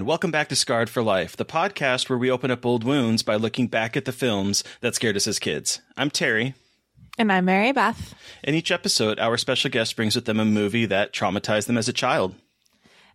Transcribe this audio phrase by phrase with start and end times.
[0.00, 3.22] And welcome back to Scarred for Life, the podcast where we open up old wounds
[3.22, 5.82] by looking back at the films that scared us as kids.
[5.94, 6.54] I'm Terry.
[7.18, 8.14] And I'm Mary Beth.
[8.42, 11.86] In each episode, our special guest brings with them a movie that traumatized them as
[11.86, 12.34] a child.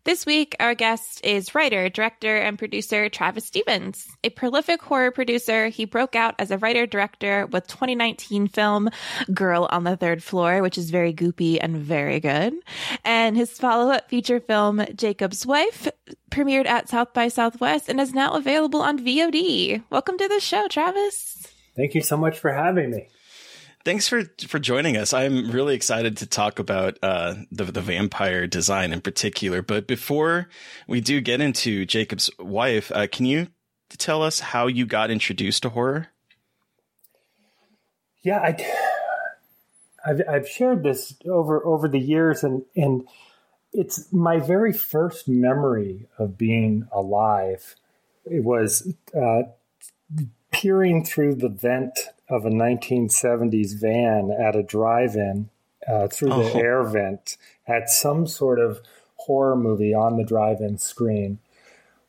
[0.06, 4.08] This week, our guest is writer, director, and producer Travis Stevens.
[4.24, 8.92] A prolific horror producer, he broke out as a writer director with 2019 film
[9.34, 12.54] Girl on the Third Floor, which is very goopy and very good.
[13.04, 15.90] And his follow up feature film, Jakob's Wife,
[16.30, 19.82] premiered at South by Southwest and is now available on VOD.
[19.90, 21.48] Welcome to the show, Travis.
[21.76, 23.08] Thank you so much for having me.
[23.86, 25.14] Thanks for for joining us.
[25.14, 29.62] I'm really excited to talk about uh, the the vampire design in particular.
[29.62, 30.50] But before
[30.88, 33.48] we do get into Jakob's wife, uh, can you
[33.90, 36.08] tell us how you got introduced to horror?
[38.24, 38.58] Yeah, I,
[40.04, 43.08] I've, I've shared this over over the years, and and
[43.72, 47.76] it's my very first memory of being alive.
[48.26, 49.44] It was uh,
[50.52, 52.00] peering through the vent
[52.30, 55.50] of a 1970s van at a drive-in
[55.88, 56.60] uh, through the Oh.
[56.60, 57.38] air vent
[57.68, 58.80] at some sort of
[59.16, 61.40] horror movie on the drive-in screen,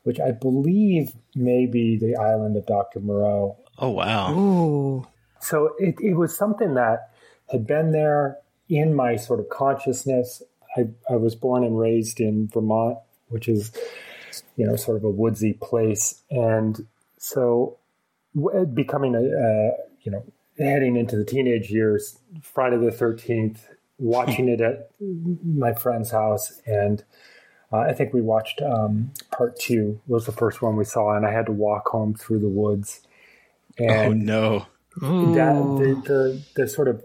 [0.03, 2.99] which I believe may be the Island of Dr.
[2.99, 3.57] Moreau.
[3.79, 4.33] Oh wow!
[4.33, 5.07] Ooh.
[5.39, 7.11] So it, it was something that
[7.51, 8.37] had been there
[8.69, 10.41] in my sort of consciousness.
[10.75, 12.97] I, I was born and raised in Vermont,
[13.29, 13.71] which is,
[14.55, 16.21] you know, sort of a woodsy place.
[16.31, 16.87] And
[17.19, 17.77] so
[18.35, 19.71] w- becoming a, uh,
[20.07, 20.23] you know,
[20.57, 23.57] heading into the teenage years, Friday the 13th,
[23.97, 24.89] watching it at
[25.43, 26.61] my friend's house.
[26.65, 27.03] And
[27.73, 31.13] uh, I think we watched um, part two was the first one we saw.
[31.13, 33.01] And I had to walk home through the woods.
[33.81, 34.65] oh And no!
[35.01, 37.03] that the, the the sort of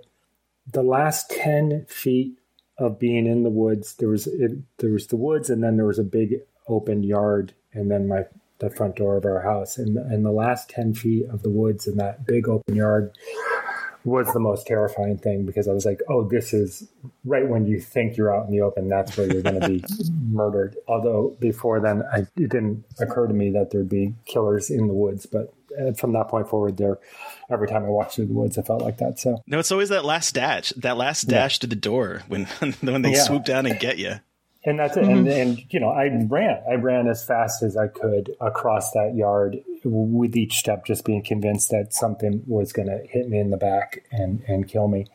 [0.73, 2.39] the last 10 feet
[2.79, 5.85] of being in the woods there was it, there was the woods and then there
[5.85, 6.37] was a big
[6.69, 8.23] open yard and then my
[8.63, 11.87] the front door of our house and and the last 10 feet of the woods
[11.87, 13.13] in that big open yard
[14.05, 16.89] was the most terrifying thing because I was like, oh, this is
[17.25, 19.85] right when you think you're out in the open, that's where you're going to be
[20.29, 20.77] murdered.
[20.89, 24.93] Although before then, I, it didn't occur to me that there'd be killers in the
[24.95, 25.27] woods.
[25.27, 26.99] But uh, from that point forward, there,
[27.49, 29.21] every time I walked through the woods, I felt like that.
[29.21, 32.47] So No, it's always that last dash, that last dash to the door when
[32.81, 33.23] when they Yeah.
[33.23, 34.15] swoop down and get you.
[34.65, 35.05] And that's it.
[35.05, 36.63] And, and you know, I ran.
[36.69, 41.23] I ran as fast as I could across that yard, with each step just being
[41.23, 45.07] convinced that something was going to hit me in the back and and kill me.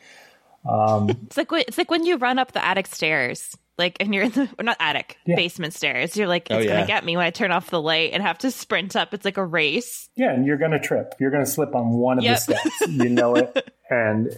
[0.67, 4.13] Um, It's like when- it's like when you run up the attic stairs, like and
[4.13, 5.35] you're in the not attic Yeah.
[5.35, 6.17] basement stairs.
[6.17, 6.73] You're like, Oh, it's yeah.
[6.73, 9.13] gonna get me when I turn off the light and have to sprint up.
[9.13, 10.09] It's like a race.
[10.15, 11.13] yeah, and you're going to trip.
[11.19, 12.35] You're going to slip on one of Yep.
[12.37, 12.81] the steps.
[12.89, 13.71] You know it.
[13.89, 14.35] and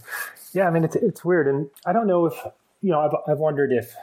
[0.54, 2.34] yeah, I mean, it's it's weird, and I don't know if
[2.82, 3.00] you know.
[3.00, 3.96] I've I've wondered if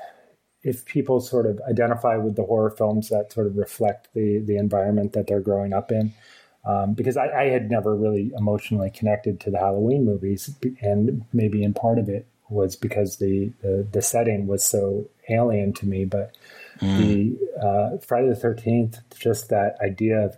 [0.67, 4.57] if people sort of identify with the horror films that sort of reflect the the
[4.57, 6.13] environment that they're growing up in.
[6.65, 11.63] Um, because I, I had never really emotionally connected to the Halloween movies, and maybe
[11.63, 16.05] in part of it was because the the, the setting was so alien to me.
[16.05, 16.37] But
[16.81, 20.37] the uh, Friday the Thirteenth, just that idea of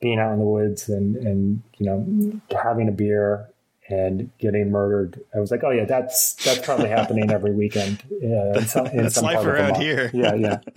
[0.00, 3.48] being out in the woods and and you know having a beer
[3.92, 5.20] and getting murdered.
[5.34, 8.02] I was like, oh yeah, that's that's probably happening every weekend.
[8.10, 10.10] Yeah, in some, in That's some life part of around here.
[10.14, 10.58] Yeah, yeah.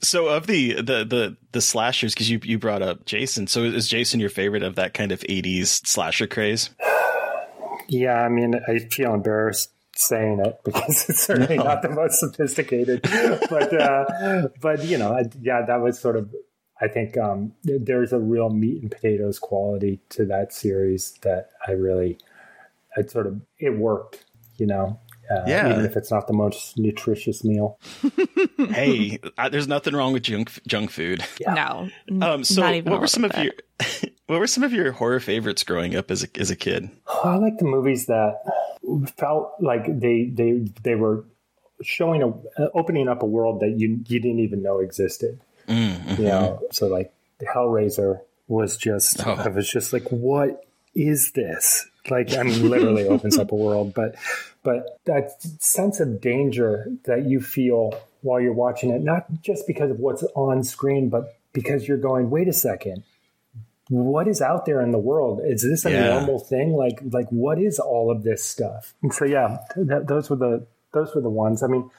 [0.00, 3.48] So of the the the the slashers, because you you brought up Jason.
[3.48, 6.70] So is Jason your favorite of that kind of '80s slasher craze?
[7.88, 11.64] Yeah, I mean, I feel embarrassed saying it because it's certainly No.
[11.64, 13.02] not the most sophisticated,
[13.50, 16.32] but uh, but you know, I, yeah, that was sort of.
[16.80, 21.72] I think um, there's a real meat and potatoes quality to that series that I
[21.72, 22.18] really,
[22.96, 24.24] it sort of it worked,
[24.56, 25.00] you know.
[25.28, 25.70] Uh, Yeah.
[25.72, 27.80] even if it's not the most nutritious meal.
[28.70, 31.24] hey, I, there's nothing wrong with junk junk food.
[31.40, 31.88] Yeah.
[32.08, 32.24] No.
[32.26, 33.54] Um, so not even what were some of little your
[34.26, 36.90] what were some of your horror favorites growing up as a as a kid?
[37.08, 38.36] Oh, I like the movies that
[39.16, 41.24] felt like they they they were
[41.82, 42.28] showing a
[42.62, 45.40] uh, opening up a world that you you didn't even know existed.
[45.68, 49.32] Mm, You know, so like Hellraiser was just Oh.
[49.32, 50.64] I was just like, what
[50.94, 51.86] is this?
[52.08, 54.14] Like, I mean, literally opens up a world, but
[54.62, 57.92] but that sense of danger that you feel
[58.22, 62.30] while you're watching it, not just because of what's on screen, but because you're going,
[62.30, 63.02] wait a second,
[63.88, 65.40] what is out there in the world?
[65.44, 66.08] Is this a Yeah.
[66.14, 66.72] normal thing?
[66.74, 68.94] Like, like what is all of this stuff?
[69.02, 71.62] And so, yeah, that, those were the those were the ones.
[71.62, 71.90] I mean,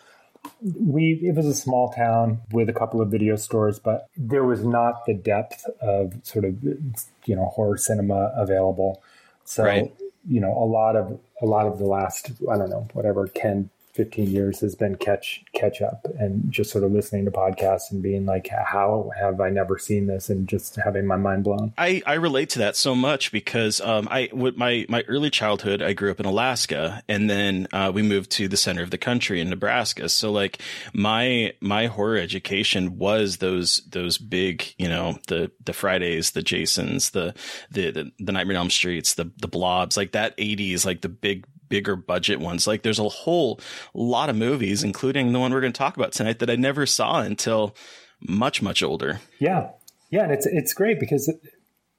[0.62, 4.64] we it was a small town with a couple of video stores, but there was
[4.64, 9.02] not the depth of sort of you know horror cinema available.
[9.46, 9.94] So Right.
[10.28, 13.70] you know, a lot of a lot of the last I don't know whatever 10,
[13.98, 18.04] 15 years has been catch catch up and just sort of listening to podcasts and
[18.04, 20.30] being like, how have I never seen this?
[20.30, 21.74] And just having my mind blown.
[21.80, 25.82] I, I relate to that so much because um, I with my my early childhood
[25.82, 28.98] I grew up in Alaska and then uh, we moved to the center of the
[29.00, 30.10] country in Nebraska.
[30.10, 30.62] So like
[30.94, 37.10] my my horror education was those those big you know the the Fridays, the Jasons,
[37.10, 37.34] the
[37.72, 41.10] the the, the Nightmare on Elm Streets, the the Blobs, like that '80s, like the
[41.10, 42.68] big bigger budget ones.
[42.68, 43.60] Like there's a whole
[43.94, 46.86] lot of movies, including the one we're going to talk about tonight, that I never
[46.86, 47.76] saw until
[48.22, 49.20] much much older.
[49.40, 49.70] Yeah,
[50.10, 51.32] yeah, and it's it's great because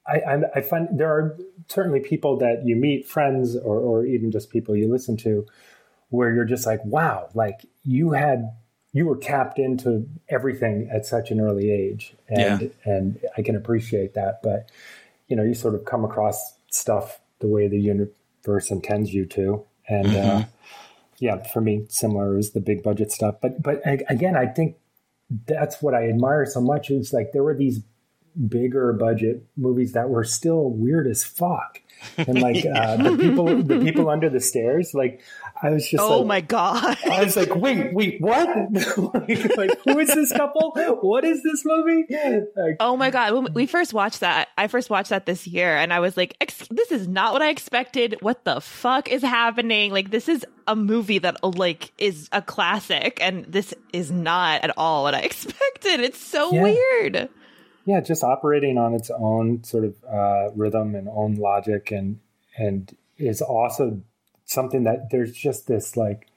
[0.06, 1.36] I I, I find there are
[1.68, 5.46] certainly people that you meet, friends, or or even just people you listen to,
[6.10, 8.50] where you're just like, wow, like you had
[8.92, 14.14] you were tapped into everything at such an early age, and and I can appreciate
[14.14, 14.40] that.
[14.42, 14.70] But
[15.28, 17.78] you know, you sort of come across stuff the way the
[18.44, 20.16] universe intends you to, and.
[20.16, 20.44] Uh,
[21.20, 23.36] yeah, for me, similar is the big budget stuff.
[23.40, 24.76] But but again, I think
[25.46, 27.80] that's what I admire so much is like there were these
[28.46, 31.80] bigger budget movies that were still weird as fuck.
[32.16, 35.20] And like uh, the people, the people under the stairs, like
[35.60, 36.96] I was just Oh like, my god.
[37.10, 38.48] I was like, wait, wait, what?
[39.28, 40.70] like, like, who is this couple?
[41.00, 42.06] What is this movie?
[42.56, 43.32] Like, Oh my god!
[43.34, 46.36] When we first watched that, I first watched that this year, and I was like,
[46.70, 48.16] "This is not what I expected.
[48.20, 49.90] What the fuck is happening?
[49.90, 54.70] Like, this is a movie that like is a classic, and this is not at
[54.78, 55.98] all what I expected.
[55.98, 56.62] It's so Yeah.
[56.62, 57.28] weird."
[57.88, 62.20] Yeah, just operating on its own sort of uh, rhythm and own logic, and
[62.58, 64.02] and is also
[64.44, 66.28] something that there's just this like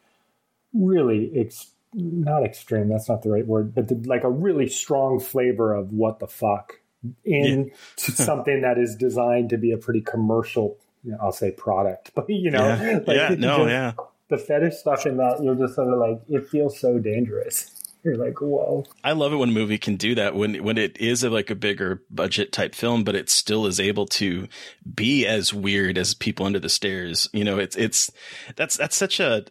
[0.73, 2.87] really ex- not extreme.
[2.87, 6.27] That's not the right word, but the, like a really strong flavor of what the
[6.27, 6.79] fuck
[7.25, 10.77] in something that is designed to be a pretty commercial.
[11.03, 12.99] You know, I'll say product, but you know, Yeah.
[13.05, 13.91] like, Yeah, no, just- yeah.
[14.29, 17.77] the fetish stuff in that you're just sort of like it feels so dangerous.
[18.03, 18.85] You're like, whoa.
[19.03, 21.49] I love it when a movie can do that when when it is a, like
[21.51, 24.47] a bigger budget type film, but it still is able to
[24.95, 27.29] be as weird as People Under the Stairs.
[27.31, 28.09] You know, it's it's
[28.55, 29.45] that's that's such a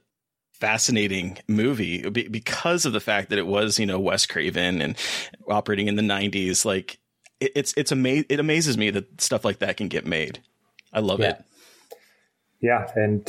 [0.53, 4.97] fascinating movie because of the fact that it was you know Wes Craven and
[5.49, 6.65] operating in the '90s.
[6.65, 6.99] Like
[7.41, 10.43] it, it's it's ama- it amazes me that stuff like that can get made.
[10.93, 11.31] I love Yeah.
[11.31, 11.45] it.
[12.63, 13.27] Yeah, and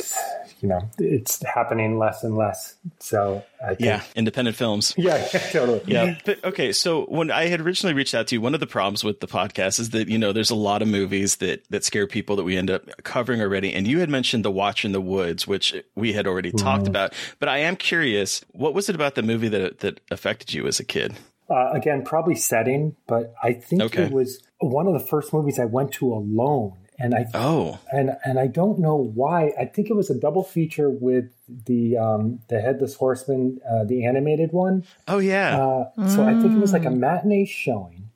[0.60, 2.76] you know, it's happening less and less.
[2.98, 4.94] So I think, Yeah, independent films.
[4.98, 5.80] yeah, yeah, totally.
[5.86, 6.18] Yeah.
[6.24, 9.02] But okay, so when I had originally reached out to you, one of the problems
[9.02, 12.06] with the podcast is that, you know, there's a lot of movies that that scare
[12.06, 13.72] people that we end up covering already.
[13.72, 17.14] And you had mentioned The Watcher in the Woods, which we had already talked about.
[17.38, 20.78] But I am curious, what was it about the movie that that affected you as
[20.78, 21.14] a kid?
[21.50, 24.04] Uh, again, probably setting, but I think Okay.
[24.04, 27.78] it was one of the first movies I went to alone, and I Oh.
[27.92, 29.52] and and I don't know why.
[29.58, 31.30] I think it was a double feature with
[31.66, 34.84] the um, the Headless Horseman, uh, the animated one.
[35.08, 35.56] Oh yeah.
[35.96, 38.10] Uh, So I think it was like a matinee showing,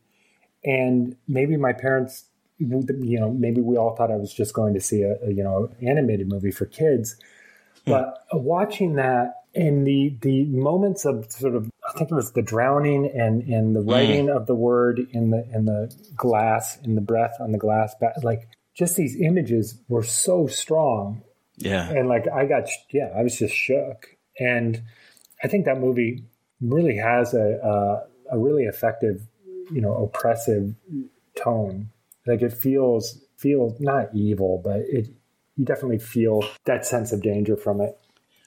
[0.64, 2.24] and maybe my parents,
[2.58, 5.42] you know, maybe we all thought I was just going to see a, a you
[5.42, 7.16] know animated movie for kids,
[7.86, 12.42] But watching that and the the moments of sort of I think it was the
[12.42, 17.00] drowning and and the writing of the word in the in the glass in the
[17.00, 21.22] breath on the glass like just these images were so strong.
[21.58, 21.88] Yeah.
[21.88, 24.08] and like I got yeah I was just shook.
[24.38, 24.82] And
[25.42, 26.24] I think that movie
[26.60, 27.58] really has a
[28.30, 29.26] a, a really effective
[29.72, 30.74] you know oppressive
[31.42, 31.88] tone.
[32.26, 35.08] Like it feels feels not evil but it
[35.56, 37.98] you definitely feel that sense of danger from it.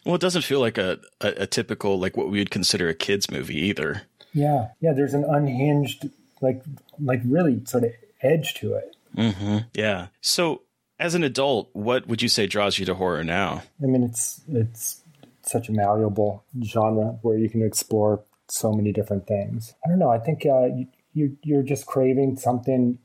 [0.05, 2.93] Well, it doesn't feel like a, a, a typical, like what we would consider a
[2.93, 4.03] kid's movie either.
[4.33, 4.67] yeah.
[4.79, 6.09] Yeah there's an unhinged
[6.41, 6.61] like
[7.03, 9.57] like really sort of edge to it Mm-hmm.
[9.73, 10.07] Yeah.
[10.21, 10.63] So,
[10.99, 13.63] as an adult, what would you say draws you to horror now?
[13.81, 15.01] I mean, it's it's
[15.41, 19.73] such a malleable genre where you can explore so many different things.
[19.85, 20.09] I don't know.
[20.09, 22.99] I think uh, you, you you're just craving something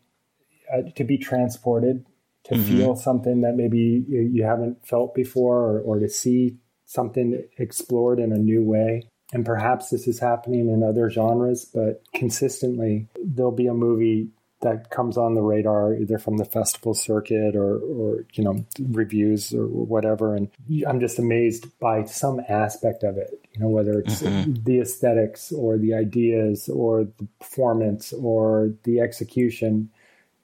[0.73, 2.05] uh, to be transported,
[2.45, 6.57] to feel something that maybe you, you haven't felt before, or, or to see
[6.87, 9.09] something explored in a new way.
[9.33, 14.29] And perhaps this is happening in other genres, but consistently there'll be a movie
[14.64, 19.54] that comes on the radar either from the festival circuit or, or you know reviews
[19.54, 20.35] or whatever.
[20.35, 20.49] And
[20.88, 24.54] i'm just amazed by some aspect of it you know whether it's mm-hmm.
[24.64, 29.90] the aesthetics or the ideas or the performance or the execution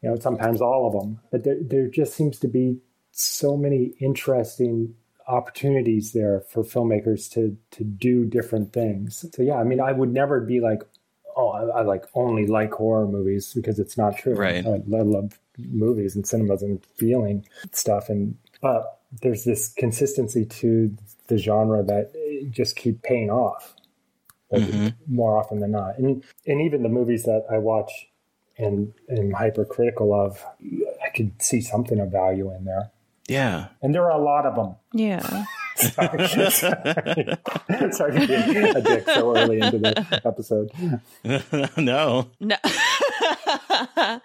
[0.02, 1.20] you know sometimes all of them.
[1.30, 2.78] But there, there just seems to be
[3.12, 4.94] so many interesting
[5.26, 9.24] opportunities there for filmmakers to to do different things.
[9.34, 10.82] So yeah i mean i would never be like
[11.40, 14.64] oh i, I like only like horror movies because it's not true Right.
[14.66, 18.82] I, I love movies and cinemas and feeling stuff and but
[19.22, 20.96] there's this consistency to
[21.28, 22.12] the genre that
[22.50, 23.74] just keep paying off
[24.52, 24.88] like, mm-hmm.
[25.20, 27.92] more often than not and and even the movies that i watch
[28.58, 30.44] and am hypercritical of
[31.06, 32.90] i could see something of value in there
[33.28, 33.68] Yeah.
[33.82, 35.44] and there are a lot of them Yeah.
[35.80, 37.92] Sorry, sorry.
[37.92, 40.70] sorry for being a dick so early into the episode
[41.76, 42.30] no.
[42.40, 42.56] No.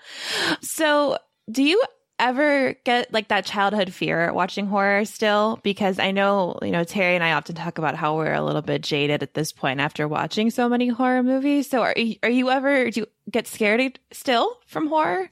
[0.61, 1.17] so,
[1.49, 1.81] do you
[2.17, 5.59] ever get like that childhood fear watching horror still?
[5.63, 8.61] Because I know, you know, Terry and I often talk about how we're a little
[8.61, 11.69] bit jaded at this point after watching so many horror movies.
[11.69, 15.29] So, are you, are you ever do you get scared still from horror?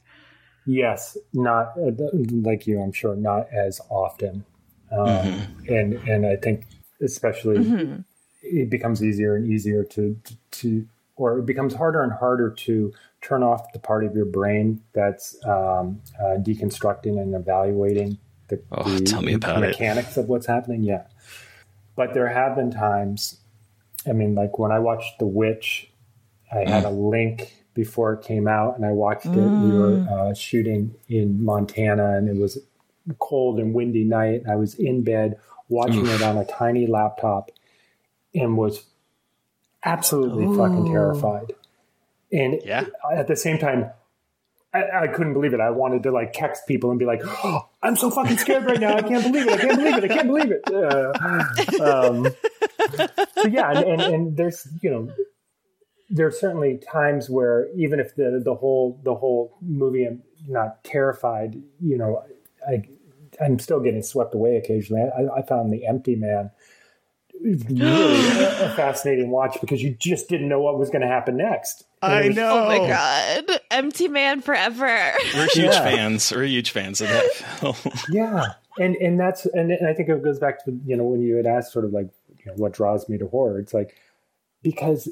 [0.66, 2.80] Yes, not uh, like you.
[2.80, 4.44] I'm sure not as often,
[4.96, 6.66] um, and and I think
[7.02, 8.04] especially
[8.42, 10.16] it becomes easier and easier to
[10.52, 10.86] to
[11.16, 15.36] or it becomes harder and harder to turn off the part of your brain that's
[15.46, 19.68] um, uh, deconstructing and evaluating the, Oh, the tell me about it.
[19.68, 20.82] mechanics of what's happening.
[20.82, 21.04] Yeah,
[21.96, 23.38] but there have been times.
[24.06, 25.90] I mean, like when I watched The Witch,
[26.52, 29.30] I had a link before it came out, and I watched it.
[29.30, 32.60] We were uh, shooting in Montana, and it was a
[33.18, 34.42] cold and windy night.
[34.48, 37.50] I was in bed watching it on a tiny laptop,
[38.34, 38.84] and was
[39.84, 41.52] absolutely fucking terrified.
[42.32, 42.86] And Yeah.
[43.12, 43.90] at the same time,
[44.72, 45.60] I, I couldn't believe it.
[45.60, 48.80] I wanted to like text people and be like, oh, "I'm so fucking scared right
[48.80, 48.96] now.
[48.96, 49.52] I can't believe it.
[49.52, 50.04] I can't believe it.
[50.04, 50.62] I can't believe it."
[51.80, 52.26] Uh, um,
[53.36, 55.12] so yeah, and, and, and there's you know
[56.10, 60.82] there are certainly times where even if the the whole the whole movie I'm not
[60.82, 62.24] terrified, you know,
[62.68, 62.82] I
[63.40, 65.02] I'm still getting swept away occasionally.
[65.02, 66.50] I, I found the Empty Man
[67.40, 71.36] really a, a fascinating watch because you just didn't know what was going to happen
[71.36, 71.84] next.
[72.02, 72.64] And I was- know.
[72.64, 74.86] Oh my god, Empty Man forever.
[75.34, 75.84] We're huge Yeah.
[75.84, 76.32] fans.
[76.34, 77.74] We're huge fans of that film.
[78.10, 78.44] Yeah,
[78.78, 81.36] and and that's and, and I think it goes back to you know when you
[81.36, 83.58] had asked sort of like you know, what draws me to horror.
[83.58, 83.96] It's like
[84.62, 85.08] because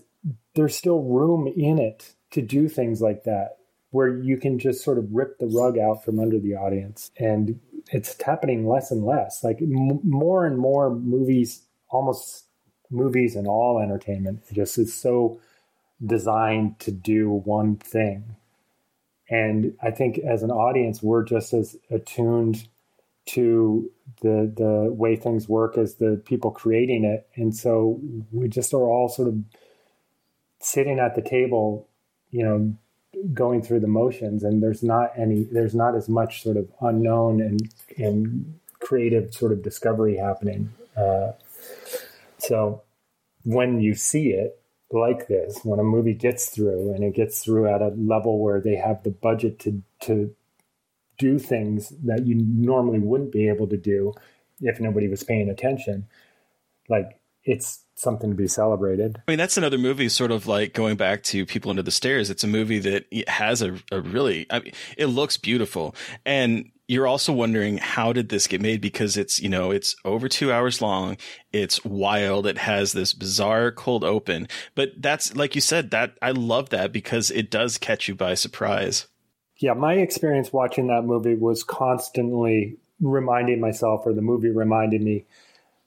[0.55, 3.57] there's still room in it to do things like that
[3.93, 7.13] where you can just sort of rip the rug out from under the audience.
[7.19, 7.61] And
[7.93, 9.45] it's happening less and less.
[9.45, 12.47] Like m- more and more movies almost
[12.91, 15.39] movies and all entertainment it just is so
[16.05, 18.37] designed to do one thing.
[19.31, 22.69] And i think as an audience we're just as attuned
[23.27, 23.91] to
[24.23, 27.29] the the way things work as the people creating it.
[27.37, 28.01] And so
[28.33, 29.39] we just are all sort of
[30.61, 31.89] sitting at the table
[32.31, 32.77] you know
[33.35, 37.41] going through the motions and there's not any there's not as much sort of unknown
[37.41, 40.73] and and creative sort of discovery happening.
[40.97, 41.33] Uh,
[42.39, 42.83] so
[43.45, 44.59] when you see it
[44.91, 48.61] like this when a movie gets through and it gets through at a level where
[48.61, 50.35] they have the budget to to
[51.19, 54.13] do things that you normally wouldn't be able to do
[54.61, 56.07] if nobody was paying attention
[56.89, 59.17] like it's something to be celebrated.
[59.27, 62.31] I mean, that's another movie, sort of like going back to People Under the Stairs.
[62.31, 65.95] It's a movie that has a, a really, I mean, it looks beautiful.
[66.25, 68.81] And you're also wondering how did this get made?
[68.81, 71.17] Because it's you know it's over two hours long.
[71.53, 72.47] It's wild.
[72.47, 74.49] It has this bizarre cold open.
[74.75, 78.35] But that's like you said that i love that because it does catch you by
[78.35, 79.07] surprise.
[79.57, 85.25] Yeah my experience watching that movie was constantly reminding myself or the movie reminded me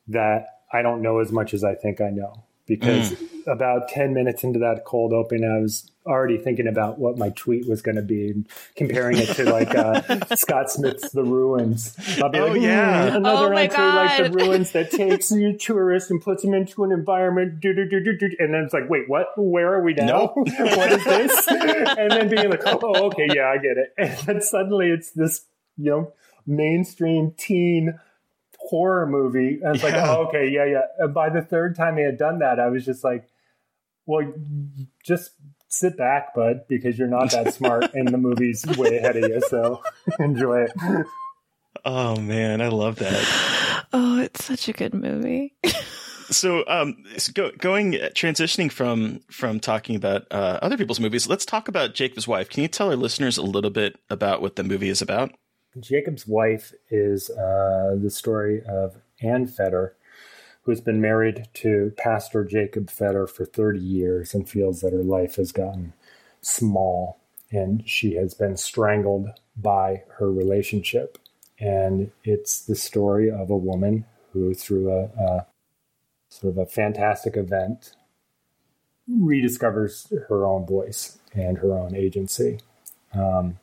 [0.08, 3.48] that i don't know as much as i think i know because mm.
[3.48, 7.68] about 10 minutes into that cold open, I was already thinking about what my tweet
[7.68, 8.44] was going to be,
[8.76, 10.02] comparing it to like uh,
[10.36, 11.96] Scott Smith's The Ruins.
[12.22, 13.10] I'll be oh, like, yeah.
[13.10, 14.20] Mm, another oh, entry God.
[14.20, 17.64] like The Ruins that takes you tourist and puts them into an environment.
[17.64, 19.28] and then it's like, wait, what?
[19.38, 20.06] Where are we now?
[20.06, 20.36] Nope.
[20.58, 21.48] what is this?
[21.48, 23.94] and then being like, oh, okay, yeah, I get it.
[23.98, 25.46] And then suddenly it's this,
[25.78, 26.14] you know,
[26.46, 28.00] mainstream teen
[28.70, 29.60] horror movie.
[29.62, 29.90] And it's yeah.
[29.90, 30.82] like, oh, okay, yeah, yeah.
[31.00, 33.28] And by the third time he had done that, I was just like,
[34.06, 34.32] well,
[35.04, 35.32] just
[35.68, 39.42] sit back, bud, because you're not that smart and the movie's way ahead of you.
[39.50, 39.82] So
[40.20, 40.72] enjoy it.
[41.84, 43.86] Oh, man, I love that.
[43.94, 45.54] Oh, it's such a good movie.
[46.32, 51.46] so um so go, going transitioning from from talking about uh, other people's movies let's
[51.46, 54.64] talk about jakob's wife can you tell our listeners a little bit about what the
[54.64, 55.32] movie is about
[55.80, 59.96] Jakob's wife is uh, the story of Anne Fedder,
[60.64, 65.36] who's been married to Pastor Jakob Fedder for 30 years and feels that her life
[65.36, 65.94] has gotten
[66.42, 67.20] small
[67.52, 71.18] and she has been strangled by her relationship.
[71.60, 75.48] And it's the story of a woman who, through a, a
[76.30, 77.96] sort of a fantastic event,
[79.10, 82.60] rediscovers her own voice and her own agency.
[83.14, 83.60] Um,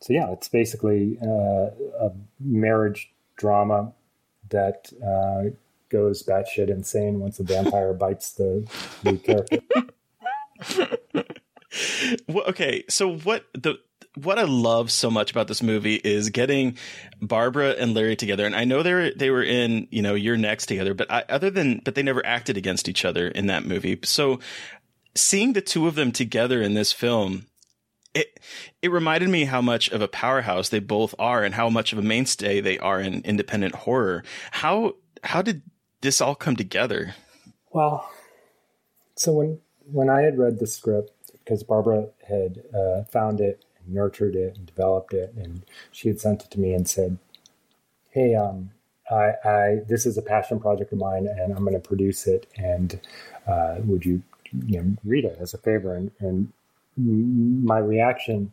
[0.00, 3.92] so yeah, it's basically uh, a marriage drama
[4.50, 5.50] that uh,
[5.90, 8.68] goes batshit insane once a vampire bites the
[9.04, 9.58] lead character.
[12.28, 13.78] well, okay, so what the
[14.14, 16.76] what I love so much about this movie is getting
[17.20, 18.46] Barbara and Larry together.
[18.46, 21.24] And I know they were they were in you know You're Next together, but I,
[21.28, 23.98] other than but they never acted against each other in that movie.
[24.04, 24.40] So
[25.14, 27.46] seeing the two of them together in this film
[28.18, 28.40] it
[28.82, 31.98] it reminded me how much of a powerhouse they both are and how much of
[31.98, 34.24] a mainstay they are in independent horror.
[34.50, 35.62] How how did
[36.00, 37.14] this all come together?
[37.70, 38.10] Well,
[39.16, 41.12] so when when I had read the script,
[41.44, 46.20] because Barbara had uh, found it and nurtured it and developed it, and she had
[46.20, 47.18] sent it to me and said,
[48.10, 48.70] "Hey, um,
[49.10, 52.46] I, I this is a passion project of mine, and I'm going to produce it,
[52.56, 53.00] and
[53.46, 54.22] uh, would you,
[54.66, 56.52] you know, read it as a favor?" And, and
[56.98, 58.52] my reaction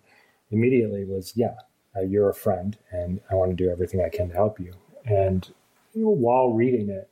[0.51, 1.55] immediately was, yeah,
[1.95, 4.73] uh, you're a friend and I want to do everything I can to help you.
[5.05, 5.47] And
[5.93, 7.10] you know, while reading it,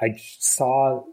[0.00, 1.04] I saw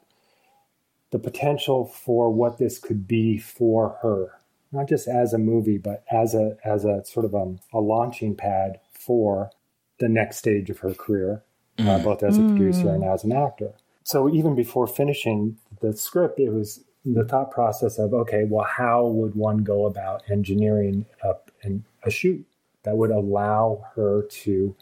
[1.11, 4.39] the potential for what this could be for her,
[4.71, 7.79] not just as a movie, but as a as a sort of a, um, a
[7.79, 9.51] launching pad for
[9.99, 11.43] the next stage of her career,
[11.79, 11.87] uh, mm.
[11.87, 12.95] uh, both as a producer mm.
[12.95, 13.73] and as an actor.
[14.03, 19.05] So even before finishing the script, it was the thought process of okay, well, how
[19.05, 22.45] would one go about engineering up an, a shoot
[22.83, 24.75] that would allow her to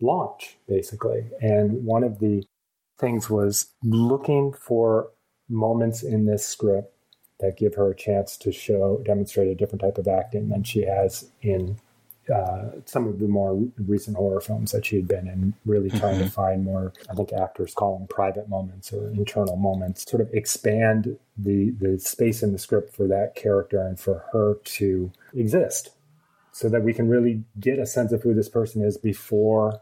[0.00, 1.26] launch, basically?
[1.40, 2.44] And one of the
[2.98, 5.10] things was looking for
[5.48, 6.94] moments in this script
[7.40, 10.82] that give her a chance to show demonstrate a different type of acting than she
[10.82, 11.76] has in
[12.32, 13.54] uh, some of the more
[13.86, 16.24] recent horror films that she had been in, really trying mm-hmm.
[16.24, 20.32] to find more, I think actors call them private moments or internal moments, sort of
[20.32, 25.90] expand the, the space in the script for that character and for her to exist
[26.52, 29.80] so that we can really get a sense of who this person is before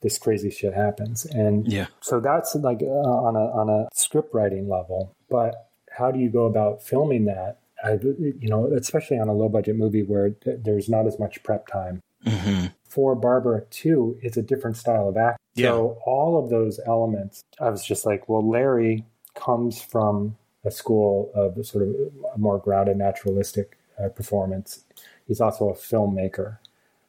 [0.00, 1.26] this crazy shit happens.
[1.26, 1.88] And yeah.
[2.00, 6.30] so that's like uh, on a, on a script writing level, but how do you
[6.30, 10.88] go about filming that I, you know, especially on a low budget movie where there's
[10.88, 12.02] not as much prep time.
[12.26, 12.66] Mm-hmm.
[12.88, 15.38] For Barbara too, it's a different style of acting.
[15.54, 15.70] Yeah.
[15.70, 21.30] So all of those elements, I was just like, well, Larry comes from a school
[21.34, 21.94] of sort of
[22.34, 24.84] a more grounded, naturalistic uh, performance.
[25.26, 26.58] He's also a filmmaker,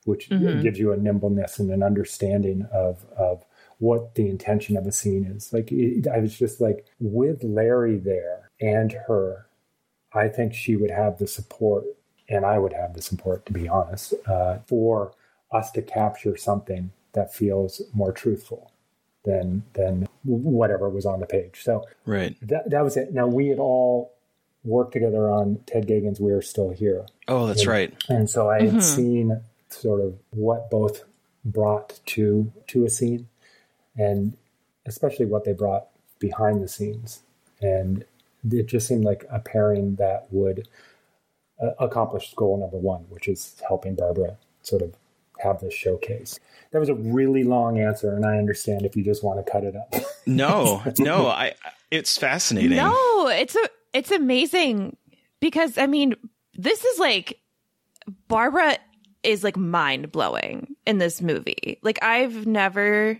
[0.06, 0.62] which mm-hmm.
[0.62, 3.44] gives you a nimbleness and an understanding of of
[3.80, 5.52] what the intention of a scene is.
[5.52, 9.48] Like it, I was just like with Larry there and her
[10.14, 11.86] I think she would have the support,
[12.28, 15.14] and I would have the support, to be honest, uh, for
[15.52, 18.72] us to capture something that feels more truthful
[19.24, 21.62] than than whatever was on the page.
[21.64, 23.14] So right, that that was it.
[23.14, 24.14] Now we had all
[24.64, 28.04] worked together on Ted Geoghegan's "We Are Still Here." Oh, that's and, right.
[28.10, 28.76] And so I mm-hmm.
[28.76, 31.04] had seen sort of what both
[31.46, 33.28] brought to to a scene,
[33.98, 34.38] and
[34.86, 35.88] especially what they brought
[36.20, 37.22] behind the scenes.
[37.62, 38.06] And
[38.50, 40.68] it just seemed like a pairing that would
[41.62, 44.96] uh, accomplish goal number one, which is helping Barbara sort of
[45.40, 46.40] have this showcase.
[46.72, 49.64] That was a really long answer, and I understand if you just want to cut
[49.64, 49.94] it up.
[50.28, 51.56] No, no, I.
[51.90, 52.78] It's fascinating.
[52.78, 54.96] No, it's a it's amazing
[55.40, 56.14] because I mean,
[56.54, 57.40] this is like
[58.28, 58.78] Barbara
[59.24, 61.80] is like mind blowing in this movie.
[61.82, 63.20] Like I've never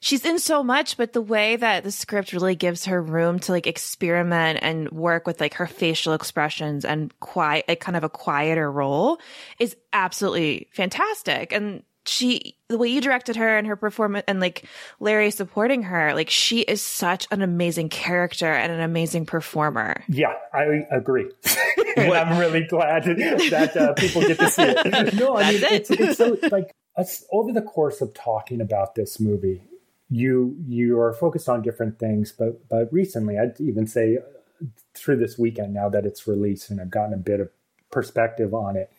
[0.00, 3.52] she's in so much, but the way that the script really gives her room to
[3.52, 8.08] like experiment and work with like her facial expressions and quiet, like kind of a
[8.08, 9.18] quieter role
[9.58, 11.52] is absolutely fantastic.
[11.52, 14.64] And she, the way you directed her and her performance and like
[14.98, 20.02] Larry supporting her, like she is such an amazing character and an amazing performer.
[20.08, 21.30] Yeah, I agree.
[21.96, 25.14] and I'm really glad that uh, people get to see it.
[25.18, 28.94] No, I mean, That's it's, it's so like us, over the course of talking about
[28.94, 29.62] this movie,
[30.10, 34.18] you you are focused on different things, but but recently, I'd even say
[34.94, 37.50] through this weekend, now that it's released and I've gotten a bit of
[37.90, 38.90] perspective on it,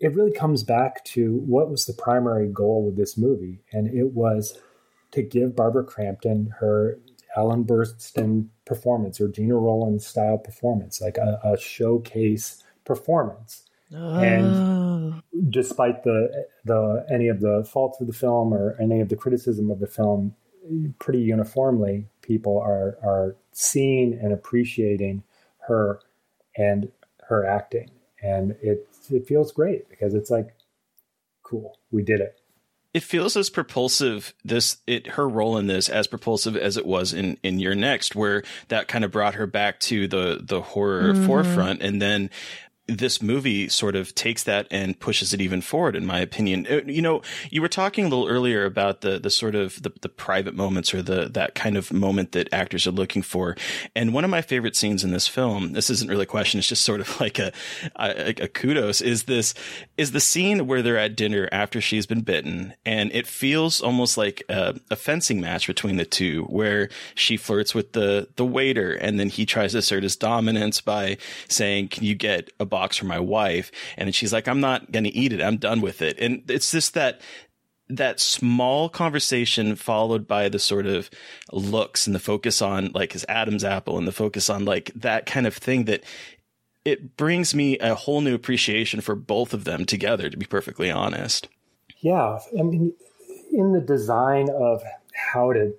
[0.00, 4.12] it really comes back to what was the primary goal with this movie, and it
[4.12, 4.58] was
[5.12, 6.98] to give Barbara Crampton her
[7.36, 13.64] Ellen Burstyn performance or Gina Rowland style performance, like a, a showcase performance.
[13.94, 15.20] And oh.
[15.50, 19.70] despite the the any of the faults of the film or any of the criticism
[19.70, 20.34] of the film,
[20.98, 25.22] pretty uniformly, people are are seeing and appreciating
[25.68, 26.00] her
[26.56, 26.90] and
[27.28, 27.90] her acting,
[28.22, 30.54] and it it feels great because it's like,
[31.42, 32.38] cool, we did it.
[32.94, 37.12] it feels as propulsive this it her role in this as propulsive as it was
[37.14, 41.12] in in your next where that kind of brought her back to the the horror
[41.14, 41.26] mm-hmm.
[41.26, 41.82] forefront.
[41.82, 42.30] And then
[42.88, 46.66] this movie sort of takes that and pushes it even forward in my opinion.
[46.68, 49.92] Uh, you know you were talking a little earlier about the the sort of the,
[50.00, 53.56] the private moments or the that kind of moment that actors are looking for.
[53.94, 56.68] And one of my favorite scenes in this film this isn't really a question it's
[56.68, 57.52] just sort of like a
[57.96, 59.54] a, a kudos is this
[59.96, 64.18] is the scene where they're at dinner after she's been bitten and it feels almost
[64.18, 68.92] like a, a fencing match between the two where she flirts with the the waiter
[68.92, 71.16] and then he tries to assert his dominance by
[71.48, 74.90] saying can you get a box for my wife and then she's like i'm not
[74.90, 77.20] going to eat it i'm done with it and it's just that
[77.88, 81.10] that small conversation followed by the sort of
[81.52, 85.26] looks and the focus on like his Adam's apple and the focus on like that
[85.26, 86.02] kind of thing that
[86.84, 90.90] it brings me a whole new appreciation for both of them together, to be perfectly
[90.90, 91.48] honest.
[92.00, 92.92] Yeah, I mean,
[93.52, 94.82] in the design of
[95.14, 95.74] how to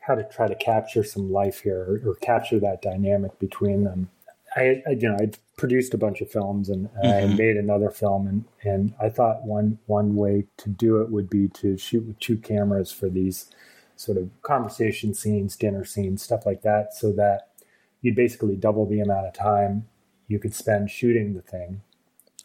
[0.00, 4.08] how to try to capture some life here or, or capture that dynamic between them.
[4.54, 8.26] I, I you know I produced a bunch of films and I made another film.
[8.26, 12.18] And and I thought one one way to do it would be to shoot with
[12.18, 13.50] two cameras for these
[13.96, 17.48] sort of conversation scenes, dinner scenes, stuff like that, so that
[18.02, 19.88] you'd basically double the amount of time
[20.28, 21.80] you could spend shooting the thing.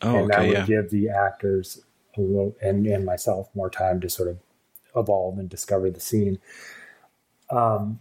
[0.01, 0.65] Oh, and that would yeah.
[0.65, 1.83] give the actors
[2.17, 4.37] a little and, and myself more time to sort of
[4.95, 6.39] evolve and discover the scene.
[7.49, 7.99] Um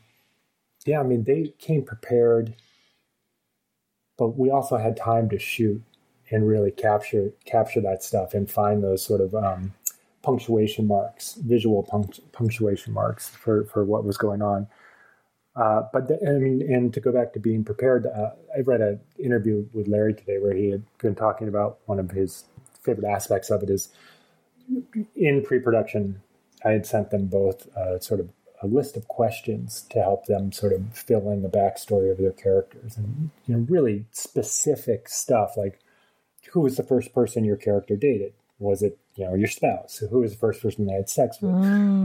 [0.87, 2.55] yeah i mean they came prepared
[4.21, 5.83] but we also had time to shoot
[6.31, 9.75] and really capture capture that stuff and find those sort of um,
[10.23, 14.69] punctuation marks visual punct- punctuation marks for for what was going on
[15.57, 18.81] uh, but the, I mean, and to go back to being prepared, uh, I read
[18.81, 22.45] an interview with Larry today where he had been talking about one of his
[22.83, 23.89] favorite aspects of it is
[25.17, 26.23] in pre-production.
[26.65, 28.31] I had sent them both uh, sort of
[28.63, 32.33] a list of questions to help them sort of fill in the backstory of their
[32.33, 35.81] characters and you know really specific stuff like
[36.53, 38.33] who was the first person your character dated?
[38.59, 39.99] Was it you know your spouse?
[39.99, 41.53] Who was the first person they had sex with?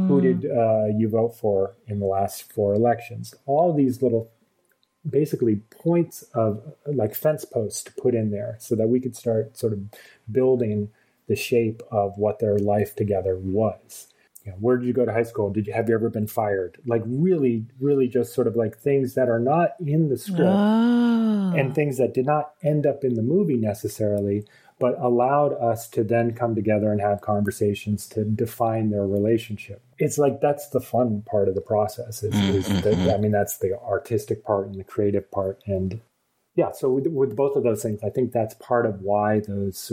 [0.07, 3.33] Who did uh, you vote for in the last four elections?
[3.45, 4.31] All these little,
[5.09, 9.57] basically points of like fence posts to put in there, so that we could start
[9.57, 9.79] sort of
[10.31, 10.89] building
[11.27, 14.07] the shape of what their life together was.
[14.45, 15.49] You know, where did you go to high school?
[15.51, 16.77] Did you have you ever been fired?
[16.85, 21.53] Like really, really, just sort of like things that are not in the script Oh.
[21.55, 24.45] and things that did not end up in the movie necessarily,
[24.79, 29.81] but allowed us to then come together and have conversations to define their relationship.
[29.97, 32.21] It's like that's the fun part of the process.
[32.21, 33.09] Is, mm, is the, mm-hmm.
[33.09, 36.01] I mean, that's the artistic part and the creative part, and
[36.55, 36.71] yeah.
[36.71, 39.91] So with, with both of those things, I think that's part of why those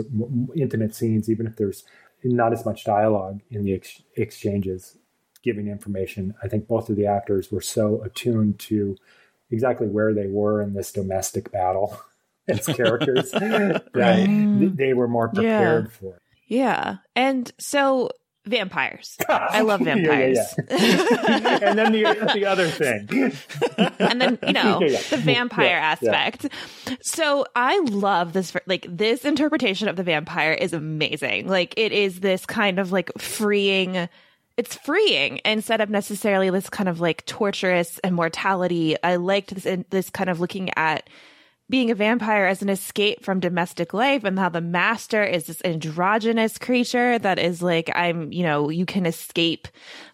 [0.55, 1.85] intimate scenes, even if there's
[2.25, 4.99] not as much dialogue in the ex- exchanges,
[5.43, 8.97] giving information, I think both of the actors were so attuned to
[9.51, 12.01] exactly where they were in this domestic battle
[12.49, 13.31] as characters
[14.61, 16.23] th- they were more prepared for it.
[16.47, 16.97] Yeah.
[17.17, 18.11] And so
[18.45, 19.17] vampires.
[19.29, 20.55] I love Yeah, yeah, vampires.
[20.71, 21.59] yeah.
[21.69, 23.09] and then the, the other thing.
[23.99, 25.01] and then you know Yeah, yeah.
[25.11, 26.11] the vampire Yeah, yeah.
[26.13, 26.47] aspect.
[27.03, 28.53] So I love this.
[28.67, 31.49] Like this interpretation of the vampire is amazing.
[31.49, 34.09] Like it is this kind of like freeing.
[34.59, 38.97] It's freeing instead of necessarily this kind of like torturous immortality.
[39.03, 41.09] I liked this this kind of looking at
[41.73, 45.63] being a vampire as an escape from domestic life and how the master is this
[45.65, 49.67] androgynous creature that is like i'm you know you can escape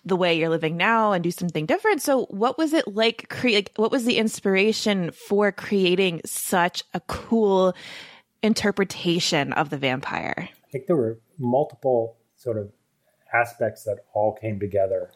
[0.05, 2.03] the way you're living now and do something different.
[2.03, 7.01] So what was it like cre- like what was the inspiration for creating such a
[7.01, 7.75] cool
[8.43, 10.49] interpretation of the vampire?
[10.67, 12.71] I think there were multiple sort of
[13.33, 15.11] aspects that all came together,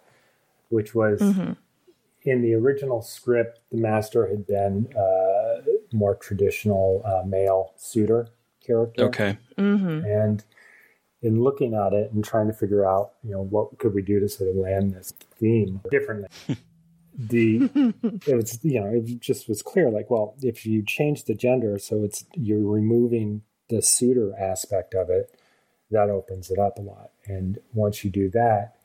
[0.69, 1.21] which was
[2.25, 8.29] in the original script, the master had been uh, more traditional uh, male suitor
[8.65, 9.05] character.
[9.05, 9.39] Okay.
[9.57, 10.45] And
[11.23, 14.21] in looking at it and trying to figure out, you know, what could we do
[14.21, 16.29] to sort of land this theme differently.
[17.15, 17.69] the
[18.27, 21.79] it was you know it just was clear like well if you change the gender
[21.79, 25.39] so it's you're removing the suitor aspect of it
[25.91, 28.77] that opens it up a lot and once you do that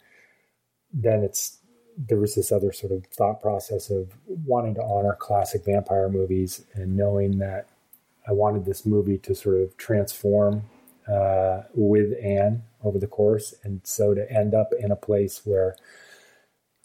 [0.91, 1.59] then it's
[1.97, 6.63] there was this other sort of thought process of wanting to honor classic vampire movies
[6.73, 7.67] and knowing that
[8.27, 10.63] I wanted this movie to sort of transform
[11.07, 15.75] uh, with Anne over the course, and so to end up in a place where,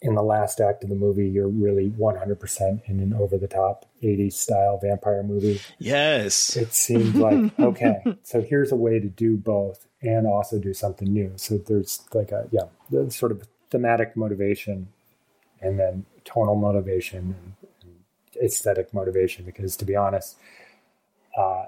[0.01, 4.79] in the last act of the movie, you're really 100% in an over-the-top 80s style
[4.81, 5.61] vampire movie.
[5.77, 6.57] Yes.
[6.57, 11.11] It seemed like okay, so here's a way to do both and also do something
[11.11, 11.33] new.
[11.35, 14.89] So there's like a yeah, the sort of thematic motivation,
[15.63, 19.45] and then tonal motivation and, and aesthetic motivation.
[19.45, 20.37] Because to be honest,
[21.37, 21.65] uh,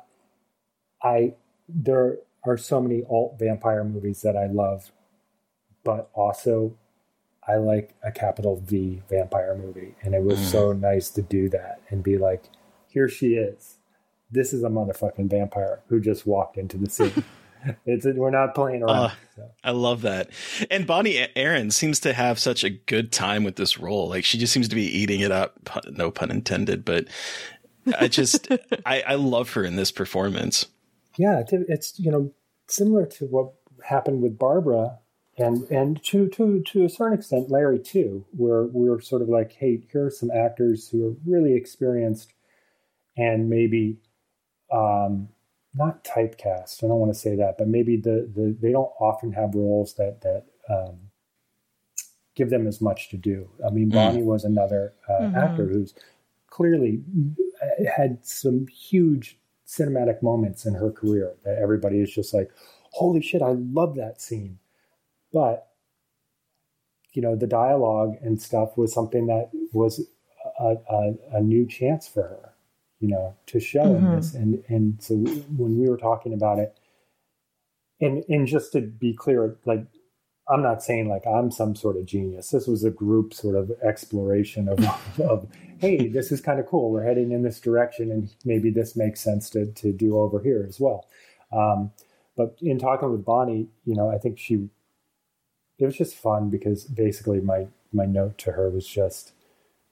[1.01, 1.33] I
[1.67, 4.91] there are so many alt vampire movies that I love,
[5.83, 6.75] but also
[7.47, 11.81] I like a capital V vampire movie, and it was so nice to do that
[11.89, 12.45] and be like,
[12.87, 13.77] here she is.
[14.31, 17.23] This is a motherfucking vampire who just walked into the scene.
[17.85, 18.95] it's we're not playing around.
[18.95, 19.51] Uh, so.
[19.63, 20.29] I love that.
[20.69, 24.09] And Bonnie Aaron seems to have such a good time with this role.
[24.09, 25.57] Like she just seems to be eating it up.
[25.91, 27.07] No pun intended, but
[27.99, 28.47] I just
[28.85, 30.67] I, I love her in this performance.
[31.17, 32.31] Yeah, it's, it's you know
[32.67, 34.99] similar to what happened with Barbara,
[35.37, 39.53] and and to to to a certain extent Larry too, where we're sort of like,
[39.53, 42.33] hey, here are some actors who are really experienced,
[43.17, 43.97] and maybe
[44.71, 45.29] um,
[45.75, 46.83] not typecast.
[46.83, 49.95] I don't want to say that, but maybe the the they don't often have roles
[49.95, 50.99] that that um,
[52.35, 53.49] give them as much to do.
[53.65, 55.93] I mean, Bonnie was another uh, actor who's
[56.49, 57.01] clearly
[57.95, 62.51] had some huge cinematic moments in her career that everybody is just like,
[62.91, 64.59] holy shit, I love that scene.
[65.33, 65.67] But,
[67.13, 70.01] you know, the dialogue and stuff was something that was
[70.59, 72.53] a, a, a new chance for her,
[73.05, 74.33] you know, to show in this.
[74.33, 76.75] And, and so when we were talking about it,
[78.01, 79.85] and, and just to be clear, like,
[80.49, 82.49] I'm not saying like I'm some sort of genius.
[82.49, 84.79] This was a group sort of exploration of,
[85.19, 86.91] of hey, this is kind of cool.
[86.91, 90.65] We're heading in this direction, and maybe this makes sense to to do over here
[90.67, 91.07] as well.
[91.51, 91.91] Um,
[92.37, 94.69] but in talking with Bonnie, you know, I think she
[95.79, 99.31] it was just fun because basically my my note to her was just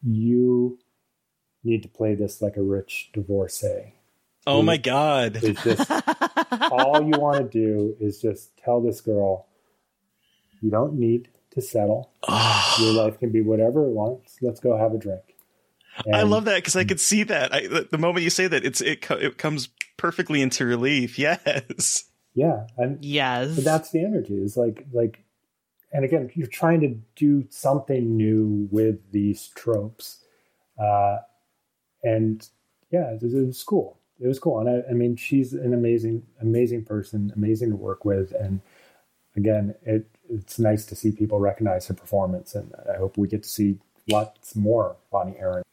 [0.04, 0.78] you
[1.64, 3.94] need to play this like a rich divorcee.
[4.46, 5.40] Oh my god.
[5.42, 5.90] Just
[6.72, 9.48] all you want to do is just tell this girl
[10.62, 12.12] you don't need to settle.
[12.80, 14.38] Your life can be whatever it wants.
[14.42, 15.22] Let's go have a drink.
[16.12, 17.54] I love that because I could see that.
[17.54, 21.18] I, the- the moment you say that, it's it co- it comes perfectly into relief.
[21.20, 22.06] Yes.
[22.36, 23.54] Yeah, and Yes.
[23.56, 24.34] but that's the energy.
[24.42, 25.24] Is like like,
[25.92, 30.26] and again, you're trying to do something new with these tropes,
[30.82, 31.18] uh,
[32.04, 32.48] and
[32.92, 33.98] yeah, it was, it was cool.
[34.20, 38.06] It was cool, and I, I mean, she's an amazing, amazing person, amazing to work
[38.06, 38.62] with, and
[39.36, 43.44] again, it it's nice to see people recognize her performance, and I hope we get
[43.44, 43.78] to see
[44.10, 45.64] lots more Bonnie Aaron.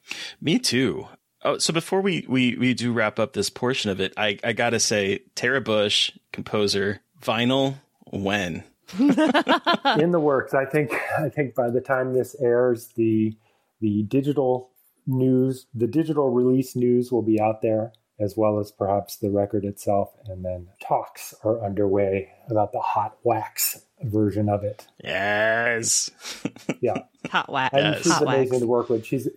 [0.40, 1.06] Me too.
[1.42, 4.52] Oh, so before we, we, we do wrap up this portion of it, I, I
[4.52, 7.76] gotta say, Tara Busch, composer, vinyl,
[8.10, 8.64] when?
[8.98, 10.52] in the works.
[10.52, 13.36] I think I think by the time this airs, the
[13.80, 14.69] the digital
[15.06, 19.64] news, the digital release news will be out there, as well as perhaps the record
[19.64, 20.10] itself.
[20.26, 24.86] And then talks are underway about the hot wax version of it.
[25.02, 26.10] Yes.
[26.80, 27.74] Yeah, Hot wax.
[27.74, 28.60] and she's Hot amazing wax.
[28.60, 29.04] to work with.
[29.04, 29.28] She's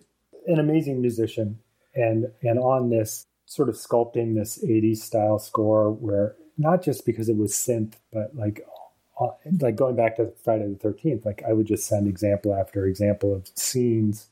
[0.46, 1.58] an amazing musician,
[1.94, 7.28] and and on this sort of sculpting this '80s style score, where not just because
[7.28, 8.64] it was synth, but like
[9.20, 9.26] uh,
[9.60, 13.34] like going back to Friday the Thirteenth, like I would just send example after example
[13.34, 14.28] of scenes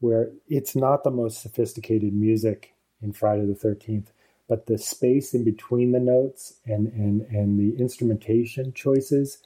[0.00, 4.12] where it's not the most sophisticated music in Friday the Thirteenth,
[4.48, 9.38] but the space in between the notes and and and the instrumentation choices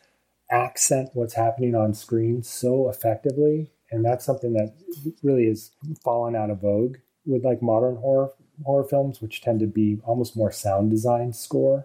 [0.51, 3.71] accent what's happening on screen so effectively.
[3.91, 4.75] And that's something that
[5.23, 5.71] really has
[6.03, 8.31] fallen out of vogue with like modern horror
[8.65, 11.85] horror films which tend to be almost more sound design score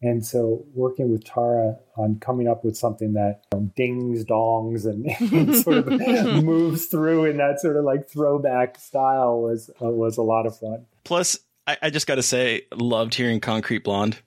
[0.00, 4.86] and so working with Tara on coming up with something that you know, dings, dongs,
[4.86, 5.88] and sort of
[6.44, 10.56] moves through in that sort of like throwback style was uh, was a lot of
[10.56, 10.86] fun.
[11.04, 14.18] Plus, I, I just got to say, loved hearing Concrete Blonde.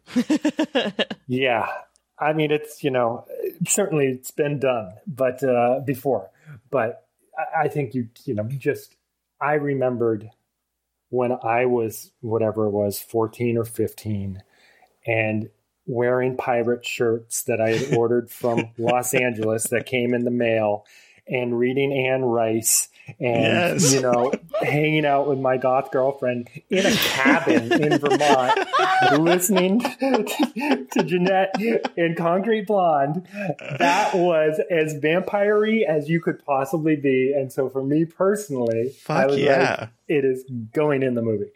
[1.27, 1.67] yeah,
[2.19, 3.25] I mean it's you know
[3.65, 6.31] certainly it's been done, but uh, before,
[6.69, 7.07] but
[7.37, 8.97] I, I think you you know just
[9.39, 10.29] I remembered
[11.09, 14.43] when I was whatever it was fourteen or fifteen,
[15.07, 15.49] and
[15.85, 20.85] wearing pirate shirts that I had ordered from Los Angeles that came in the mail
[21.27, 22.87] and reading Anne Rice
[23.19, 23.43] and
[23.81, 23.93] Yes.
[23.93, 24.31] you know
[24.61, 28.57] hanging out with my goth girlfriend in a cabin in Vermont
[29.19, 31.55] listening to Jeanette
[31.97, 33.27] and Concrete Blonde
[33.79, 39.23] that was as vampire as you could possibly be and so for me personally I
[39.23, 39.75] Fuck was yeah.
[39.81, 41.51] like it is going in the movie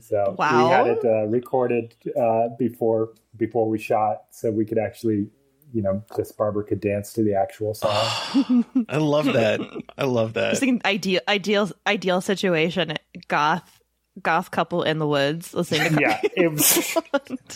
[0.00, 0.64] so Wow.
[0.64, 5.28] we had it uh, recorded uh, before before we shot so we could actually
[5.72, 9.60] you know just Barbara could dance to the actual song ah, I love that.
[9.98, 10.58] I love I was that.
[10.58, 12.94] thinking ideal, ideal, ideal situation.
[13.28, 13.80] Goth,
[14.22, 16.00] goth couple in the woods listening to.
[16.00, 16.96] yeah it was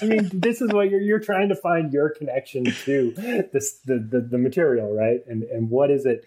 [0.03, 3.13] I mean, this is what you're you're trying to find your connection to
[3.53, 5.21] this the, the the material, right?
[5.27, 6.25] And and what is it?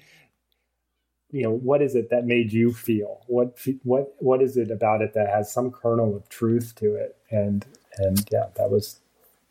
[1.32, 3.22] You know, what is it that made you feel?
[3.28, 7.18] What what what is it about it that has some kernel of truth to it?
[7.32, 7.66] And
[7.98, 9.00] and yeah, that was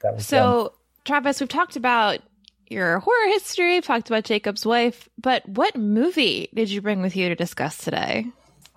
[0.02, 0.38] that was fun.
[0.38, 0.72] So,
[1.04, 2.20] Travis, we've talked about
[2.68, 7.16] your horror history, we've talked about Jakob's Wife, but what movie did you bring with
[7.16, 8.26] you to discuss today?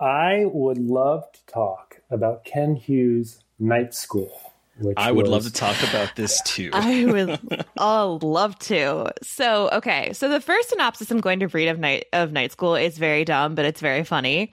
[0.00, 4.30] I would love to talk about Ken Hughes' Night School.
[4.78, 6.68] Which I would was- love to talk about this too.
[6.74, 9.10] I would oh love to.
[9.22, 12.74] So okay, so the first synopsis I'm going to read of night of night school
[12.74, 14.52] is very dumb, but it's very funny.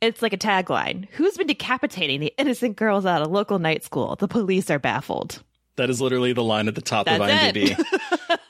[0.00, 4.14] It's like a tagline: "Who's been decapitating the innocent girls at a local night school?
[4.14, 5.42] The police are baffled."
[5.76, 7.70] That is literally the line at the top of IMDb.
[7.70, 7.78] it.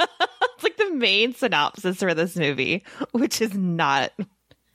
[0.55, 4.13] it's like the main synopsis for this movie, which is not.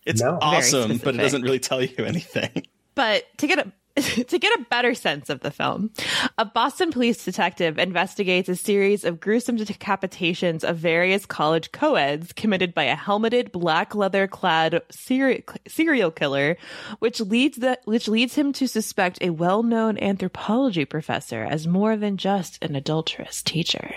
[0.05, 0.39] It's No.
[0.39, 2.63] Very awesome, but it doesn't really tell you anything.
[2.95, 5.91] But to get a to get a better sense of the film,
[6.37, 12.73] a Boston police detective investigates a series of gruesome decapitations of various college co-eds committed
[12.73, 16.57] by a helmeted, black leather-clad serial, killer,
[16.99, 22.17] which leads the which leads him to suspect a well-known anthropology professor as more than
[22.17, 23.93] just an adulterous teacher.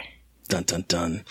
[0.52, 1.24] Dun dun dun.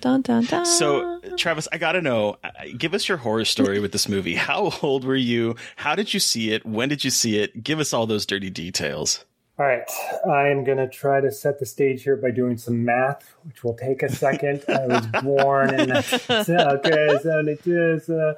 [0.00, 0.66] Dun dun dun.
[0.66, 4.34] So, Travis, I got to know, uh, give us your horror story with this movie.
[4.48, 5.54] How old were you?
[5.76, 6.66] How did you see it?
[6.66, 7.62] When did you see it?
[7.62, 9.24] Give us all those dirty details.
[9.60, 9.88] All right,
[10.28, 13.62] I am going to try to set the stage here by doing some math, which
[13.62, 14.64] will take a second.
[14.68, 18.00] I was born in okay, seventy-two.
[18.00, 18.34] So,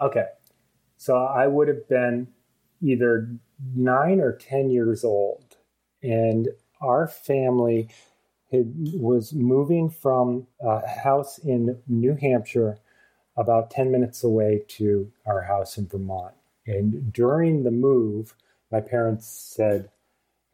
[0.00, 0.26] okay,
[0.98, 2.28] so I would have been
[2.80, 3.28] either
[3.74, 5.56] nine or ten years old,
[6.00, 6.48] and
[6.80, 7.88] our family
[8.50, 12.78] had, was moving from a house in New Hampshire
[13.36, 16.34] about ten minutes away to our house in Vermont.
[16.66, 18.34] And during the move,
[18.70, 19.90] my parents said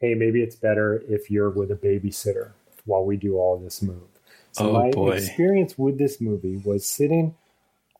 [0.01, 2.51] hey, maybe it's better if you're with a babysitter
[2.83, 4.03] while we do all this move.
[4.51, 5.11] So Oh, my boy.
[5.11, 7.33] experience with this movie was sitting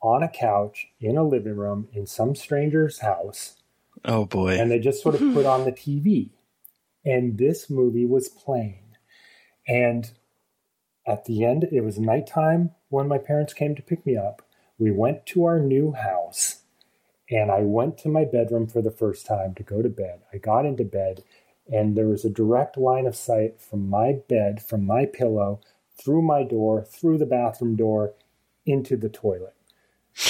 [0.01, 3.55] on a couch in a living room in some stranger's house,
[4.03, 4.59] Oh boy.
[4.59, 6.29] and they just sort of put on the TV.
[7.05, 8.79] And this movie was playing.
[9.67, 10.11] And
[11.07, 14.41] at the end, it was nighttime when my parents came to pick me up.
[14.77, 16.61] We went to our new house,
[17.29, 20.21] and I went to my bedroom for the first time to go to bed.
[20.33, 21.23] I got into bed,
[21.71, 25.61] and there was a direct line of sight from my bed, from my pillow,
[25.97, 28.13] through my door, through the bathroom door,
[28.65, 29.53] into the toilet.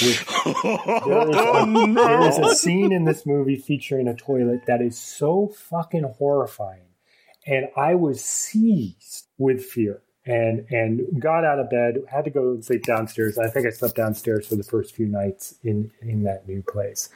[0.02, 4.66] Which there is, a, oh, there is a scene in this movie featuring a toilet
[4.66, 6.88] that is so fucking horrifying.
[7.46, 12.50] And I was seized with fear and and got out of bed, had to go
[12.50, 13.38] and sleep downstairs.
[13.38, 17.08] I think I slept downstairs for the first few nights in in that new place.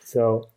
[0.00, 0.48] So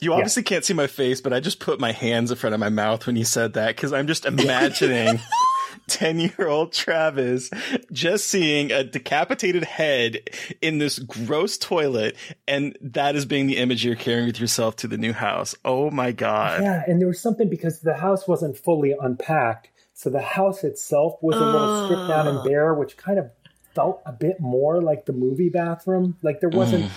[0.00, 2.60] You obviously can't see my face, but I just put my hands in front of
[2.60, 5.20] my mouth when you said that because I'm just imagining
[5.88, 7.50] 10 year old Travis
[7.92, 10.30] just seeing a decapitated head
[10.62, 12.16] in this gross toilet,
[12.48, 15.54] and that is being the image you're carrying with yourself to the new house.
[15.64, 16.62] Oh my God.
[16.62, 19.70] Yeah, and there was something because the house wasn't fully unpacked.
[19.94, 23.30] So the house itself was a little stripped down and bare, which kind of
[23.74, 26.16] felt a bit more like the movie bathroom.
[26.22, 26.84] Like there wasn't.
[26.86, 26.90] Mm.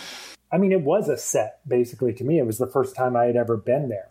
[0.51, 2.39] I mean, it was a set basically to me.
[2.39, 4.09] It was the first time I had ever been there,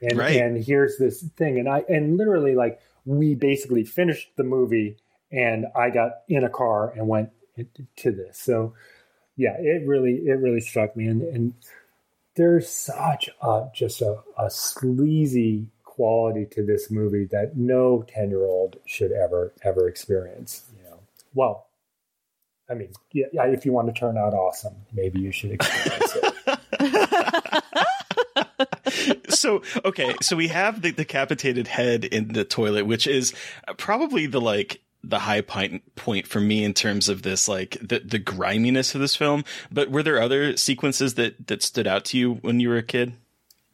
[0.00, 0.36] and Right.
[0.36, 4.96] and here's this thing, and I and literally like we basically finished the movie,
[5.30, 7.30] and I got in a car and went
[7.96, 8.38] to this.
[8.38, 8.74] So
[9.36, 11.54] yeah, it really it really struck me, and and
[12.36, 18.44] there's such a just a, a sleazy quality to this movie that no 10 year
[18.44, 20.98] old should ever ever experience you know.
[21.34, 21.68] Well
[22.68, 26.16] i mean yeah, yeah, if you want to turn out awesome maybe you should experience
[26.16, 27.63] it
[29.34, 33.34] so okay, so we have the decapitated head in the toilet, which is
[33.76, 38.00] probably the like the high point point for me in terms of this like the
[38.00, 39.44] the griminess of this film.
[39.70, 42.82] But were there other sequences that that stood out to you when you were a
[42.82, 43.14] kid,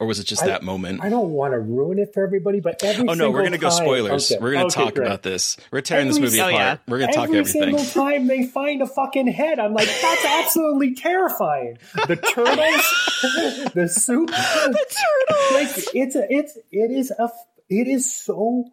[0.00, 1.04] or was it just I- that moment?
[1.04, 3.68] i don't want to ruin it for everybody but every Oh no, we're gonna go
[3.68, 4.32] time- spoilers.
[4.32, 5.06] Okay, We're gonna okay, talk great.
[5.06, 5.56] about this.
[5.70, 6.80] We're tearing this Every movie oh, single- apart.
[6.88, 7.76] We're gonna talk Every everything.
[7.78, 11.78] single time they find a fucking head, I'm like, that's absolutely terrifying.
[12.08, 15.52] The turtles, the soup, the turtles.
[15.52, 17.28] Like it's a, it's it is a
[17.68, 18.64] it is so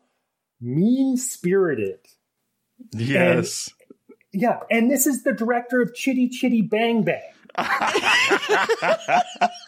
[0.61, 1.99] mean spirited.
[2.93, 3.69] Yes.
[4.33, 7.21] Yeah, and this is the director of Chitty Chitty Bang Bang.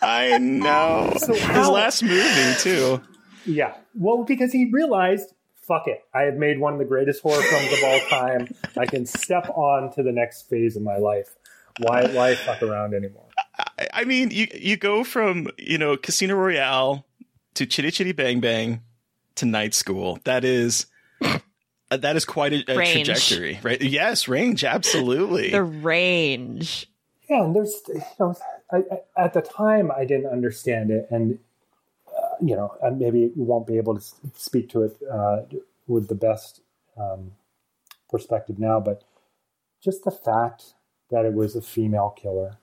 [0.01, 1.13] I know.
[1.17, 3.01] So His how- last movie too.
[3.45, 7.41] Yeah, well, because he realized, fuck it, I have made one of the greatest horror
[7.41, 8.47] films of all time.
[8.77, 11.35] I can step on to the next phase of my life.
[11.79, 13.25] Why, why fuck around anymore?
[13.77, 17.05] I- I mean, you you go from you know Casino Royale
[17.55, 18.81] to Chitty Chitty Bang Bang
[19.35, 20.19] to Night School.
[20.25, 20.85] That is
[21.21, 21.39] uh,
[21.97, 23.81] that is quite a, a trajectory, right?
[23.81, 25.51] Yes, range, absolutely.
[25.51, 26.87] The range.
[27.29, 28.35] Yeah, and there's, you know,
[28.71, 31.37] I, I, at the time I didn't understand it, and
[32.07, 34.05] uh, you know, I maybe won't be able to
[34.35, 35.41] speak to it uh,
[35.87, 36.61] with the best
[36.97, 37.33] um,
[38.09, 39.03] perspective now, but
[39.83, 40.73] just the fact
[41.11, 42.57] that it was a female killer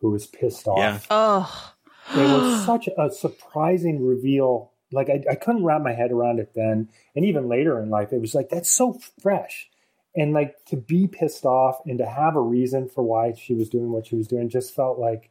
[0.00, 0.78] who was pissed off.
[0.78, 0.98] Yeah.
[1.10, 1.74] Oh,
[2.14, 4.72] it was such a surprising reveal.
[4.92, 8.12] Like I, I couldn't wrap my head around it then, and even later in life,
[8.12, 9.69] it was like that's so fresh,
[10.16, 13.68] and like to be pissed off and to have a reason for why she was
[13.68, 15.30] doing what she was doing just felt like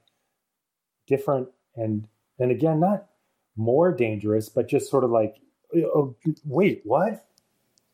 [1.08, 2.08] different and
[2.40, 3.06] and again not
[3.60, 5.36] more dangerous, but just sort of like,
[5.76, 6.16] oh,
[6.46, 7.26] wait, what?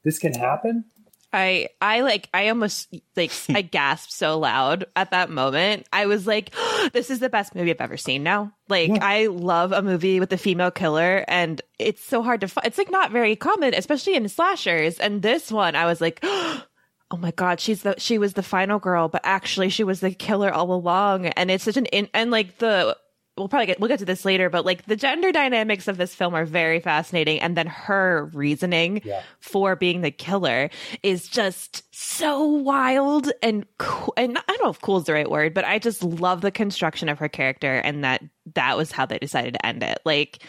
[0.04, 0.86] This can happen?
[1.34, 5.86] I I like I almost like I gasped so loud at that moment.
[5.92, 6.54] I was like,
[6.94, 10.32] "This is the best movie I've ever seen." Now, like I love a movie with
[10.32, 12.68] a female killer, and it's so hard to find.
[12.68, 14.98] It's like not very common, especially in slashers.
[15.00, 16.24] And this one, I was like.
[16.28, 16.64] Oh
[17.12, 20.12] Oh my god, she's the she was the final girl, but actually she was the
[20.12, 21.28] killer all along.
[21.28, 22.98] And it's such an in and like the
[23.38, 26.16] we'll probably get we'll get to this later, but like the gender dynamics of this
[26.16, 27.40] film are very fascinating.
[27.42, 29.22] And then her reasoning Yeah.
[29.40, 30.70] for being the killer
[31.04, 34.14] is just so wild and cool.
[34.18, 36.50] And I don't know if cool is the right word, but I just love the
[36.52, 38.24] construction of her character and that
[38.56, 40.00] that was how they decided to end it.
[40.06, 40.42] Like,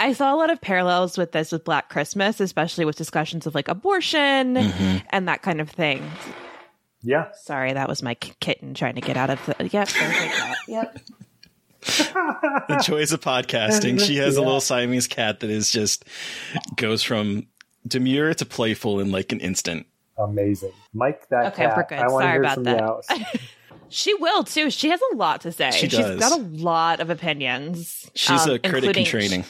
[0.00, 3.54] I saw a lot of parallels with this with Black Christmas, especially with discussions of
[3.54, 6.08] like abortion and that kind of thing.
[7.02, 7.30] Yeah.
[7.42, 9.54] Sorry, that was my k- kitten trying to get out of the.
[9.70, 9.88] Yep.
[9.88, 10.54] there's my.
[10.68, 10.98] Yep.
[12.68, 14.00] the joys of podcasting.
[14.04, 16.04] She has a little Siamese cat that is just
[16.76, 17.46] goes from
[17.86, 19.86] demure to playful in like an instant.
[20.18, 20.72] Amazing.
[20.92, 21.76] Mike, that Okay, cat.
[21.76, 21.98] we're good.
[21.98, 23.08] I want to Sorry hear about that.
[23.08, 23.38] the house.
[23.90, 24.68] She will too.
[24.68, 25.70] She has a lot to say.
[25.70, 26.20] She She's does.
[26.20, 28.10] got a lot of opinions.
[28.14, 29.44] She's um, a critic in including-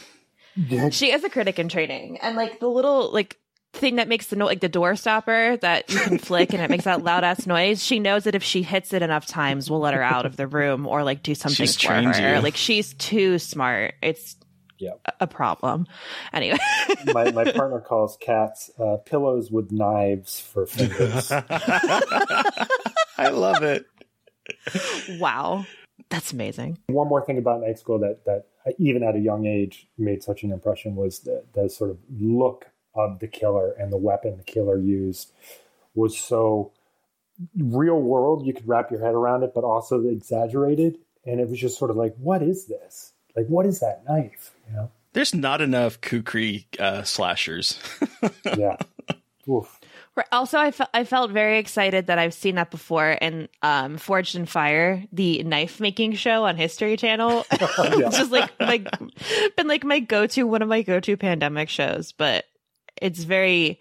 [0.66, 0.90] training.
[0.90, 3.36] She is a critic in training, and like the little like
[3.74, 6.70] thing that makes the noise, like the door stopper that you can flick and it
[6.70, 7.84] makes that loud ass noise.
[7.84, 10.46] She knows that if she hits it enough times, we'll let her out of the
[10.46, 12.36] room or like do something She's for trained her.
[12.36, 12.40] you.
[12.40, 13.94] Like she's too smart.
[14.02, 14.36] It's
[14.78, 14.92] Yeah.
[15.04, 15.86] a- a problem.
[16.32, 16.56] Anyway,
[17.12, 21.30] my, my partner calls cats uh, pillows with knives for fingers.
[23.18, 23.84] I love it.
[25.20, 25.66] wow,
[26.10, 26.78] that's amazing.
[26.86, 28.46] One more thing about Night School that that
[28.78, 32.66] even at a young age made such an impression was the, the sort of look
[32.94, 35.32] of the killer and the weapon the killer used
[35.94, 36.72] was so
[37.56, 38.46] real world.
[38.46, 40.98] You could wrap your head around it, but also exaggerated.
[41.24, 43.12] And it was just sort of like, what is this?
[43.36, 44.52] Like, what is that knife?
[44.68, 44.90] You know?
[45.12, 47.78] There's not enough kukri uh, slashers.
[48.56, 48.76] Yeah.
[49.48, 49.77] Oof.
[50.32, 54.36] Also, I felt I felt very excited that I've seen that before in um, Forged
[54.36, 57.44] in Fire, the knife making show on History Channel.
[57.58, 58.88] Just like like
[59.56, 62.44] been like my go to one of my go to pandemic shows, but
[63.00, 63.78] it's very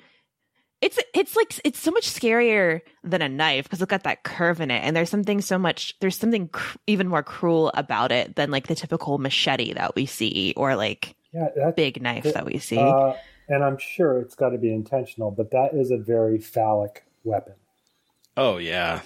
[0.82, 4.62] it's it's like it's so much scarier than a knife because it's got that curve
[4.62, 8.36] in it, and there's something so much there's something cr- even more cruel about it
[8.36, 11.72] than like the typical machete that we see or like Yeah.
[11.76, 12.78] Big knife that we see.
[12.78, 13.14] Uh,
[13.48, 17.54] and I'm sure it's got to be intentional, but that is a very phallic weapon.
[18.36, 19.02] Oh yeah,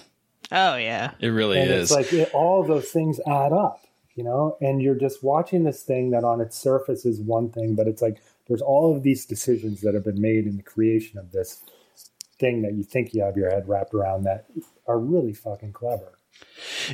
[0.50, 1.12] Oh yeah.
[1.20, 1.90] it really and is.
[1.90, 3.82] it's like it, all of those things add up,
[4.14, 4.56] you know.
[4.60, 8.02] And you're just watching this thing that on its surface is one thing, but it's
[8.02, 11.62] like there's all of these decisions that have been made in the creation of this
[12.38, 14.44] thing that you think you have your head wrapped around that
[14.86, 16.12] are really fucking clever.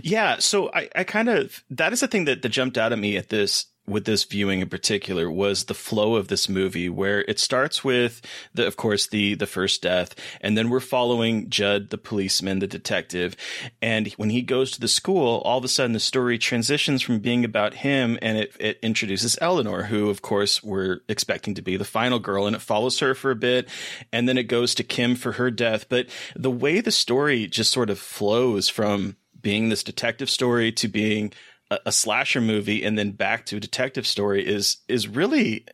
[0.03, 2.99] Yeah, so I, I kind of that is the thing that, that jumped out at
[2.99, 7.23] me at this with this viewing in particular was the flow of this movie where
[7.23, 8.21] it starts with
[8.55, 12.67] the of course the the first death and then we're following Judd the policeman the
[12.67, 13.37] detective
[13.81, 17.19] and when he goes to the school all of a sudden the story transitions from
[17.19, 21.77] being about him and it it introduces Eleanor who of course we're expecting to be
[21.77, 23.69] the final girl and it follows her for a bit
[24.13, 25.89] and then it goes to Kim for her death.
[25.89, 30.89] But the way the story just sort of flows from being this detective story to
[30.89, 31.33] being
[31.71, 35.67] a, a slasher movie and then back to a detective story is is really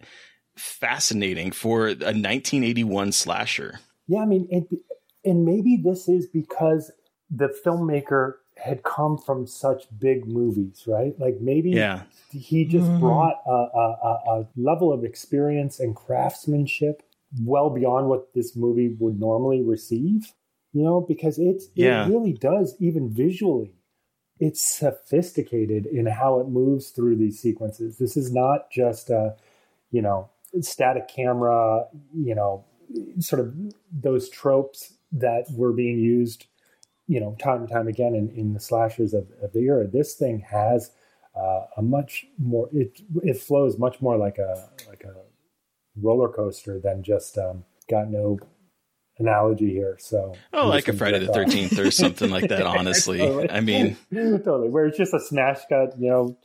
[0.57, 3.81] fascinating for a 1981 slasher.
[4.07, 4.69] Yeah, I mean, it,
[5.25, 6.93] and maybe this is because
[7.31, 11.19] the filmmaker had come from such big movies, right?
[11.19, 12.03] Like maybe Yeah.
[12.31, 13.01] he just mm-hmm.
[13.01, 17.03] brought a, a, a, a level of experience and craftsmanship
[17.43, 20.33] well beyond what this movie would normally receive.
[20.73, 22.07] You know, because it's Yeah.
[22.07, 23.75] it really does even visually.
[24.41, 27.99] It's sophisticated in how it moves through these sequences.
[27.99, 29.37] This is not just a,
[29.91, 30.29] you know,
[30.61, 32.65] static camera, you know,
[33.21, 33.55] sort of
[33.93, 36.47] those tropes that were being used,
[37.07, 39.87] you know, time and time again in, in the slashers of, of the era.
[39.87, 40.91] This thing has
[41.37, 45.15] uh, a much more it it flows much more like a like a
[46.01, 48.39] roller coaster than just um, got no
[49.19, 49.97] analogy here.
[50.01, 53.19] So Oh, I'm like a Friday the 13th or something like that, honestly.
[53.19, 53.51] Totally.
[53.51, 54.69] I mean, totally.
[54.69, 56.37] Where it's just a smash cut, you know,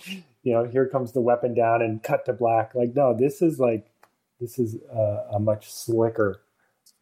[0.43, 2.75] you know, here comes the weapon down and cut to black.
[2.75, 3.91] Like, no, this is like,
[4.39, 6.41] this is uh, a much slicker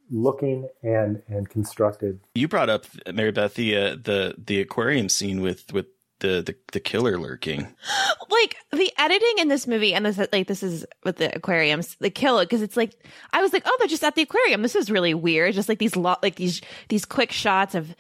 [0.10, 2.20] looking and and constructed.
[2.34, 5.88] you brought up Mary Beth the uh, the the aquarium scene with with
[6.20, 7.62] the the, the killer lurking.
[8.30, 12.10] like the editing in this movie and this like this is with the aquariums the
[12.10, 12.94] killer because it's like
[13.34, 15.80] i was like oh they're just at the aquarium this is really weird just like
[15.80, 17.96] these lo- like these these quick shots of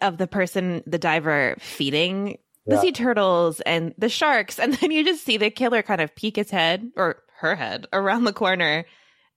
[0.00, 2.80] of the person the diver feeding the Yeah.
[2.80, 6.36] sea turtles and the sharks and then you just see the killer kind of peek
[6.36, 8.84] his head or her head around the corner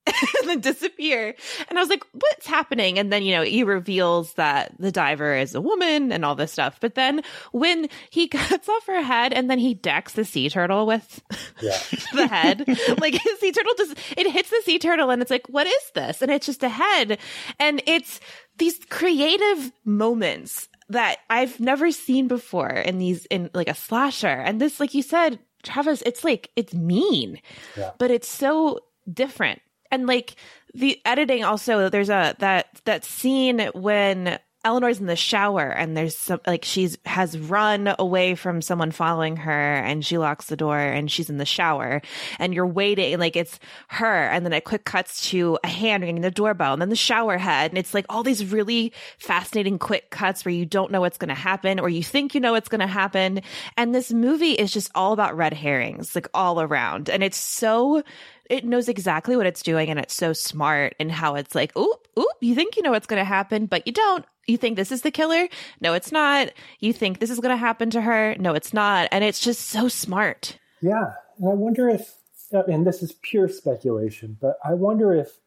[0.41, 1.35] and then disappear.
[1.67, 2.99] And I was like, what's happening?
[2.99, 6.51] And then, you know, he reveals that the diver is a woman and all this
[6.51, 6.77] stuff.
[6.79, 10.85] But then when he cuts off her head and then he decks the sea turtle
[10.85, 11.21] with
[11.61, 11.77] Yeah.
[12.13, 12.67] the head,
[12.99, 15.91] like his sea turtle just, it hits the sea turtle and it's like, what is
[15.95, 16.21] this?
[16.21, 17.17] And it's just a head.
[17.59, 18.19] And it's
[18.57, 24.27] these creative moments that I've never seen before in these, in like a slasher.
[24.27, 27.41] And this, like you said, Travis, it's like, it's mean,
[27.75, 27.91] Yeah.
[27.97, 28.81] but it's so
[29.11, 30.35] different and like
[30.73, 36.17] the editing also there's a that that scene when Eleanor's in the shower and there's
[36.17, 40.79] some like she's has run away from someone following her and she locks the door
[40.79, 42.01] and she's in the shower
[42.39, 43.59] and you're waiting like it's
[43.89, 46.95] her and then it quick cuts to a hand ringing the doorbell and then the
[46.95, 50.99] shower head and it's like all these really fascinating quick cuts where you don't know
[50.99, 53.41] what's going to happen or you think you know what's going to happen.
[53.77, 57.07] And this movie is just all about red herrings like all around.
[57.07, 58.01] And it's so
[58.49, 62.07] it knows exactly what it's doing and it's so smart and how it's like, oop,
[62.17, 64.25] oop, you think you know what's going to happen, but you don't.
[64.47, 65.47] You think this is the killer?
[65.81, 66.51] No, it's not.
[66.79, 68.35] You think this is going to happen to her?
[68.37, 69.09] No, it's not.
[69.11, 70.59] And it's just so smart.
[70.81, 71.13] Yeah.
[71.39, 72.13] And I wonder if,
[72.53, 75.39] uh, and this is pure speculation, but I wonder if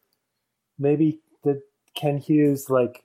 [0.77, 1.61] maybe the
[1.95, 3.03] Ken Hughes, like,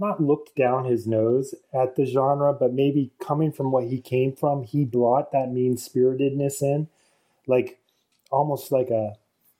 [0.00, 4.34] not looked down his nose at the genre, but maybe coming from what he came
[4.34, 6.88] from, he brought that mean spiritedness in,
[7.46, 7.78] like
[8.30, 9.14] almost like a,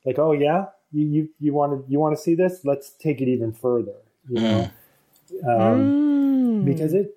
[0.09, 2.55] like, oh yeah, you you you want to you want to see this?
[2.65, 3.97] Let's take it even further,
[4.29, 4.71] you know,
[5.47, 5.93] um,
[6.41, 6.65] Mm.
[6.65, 7.17] because it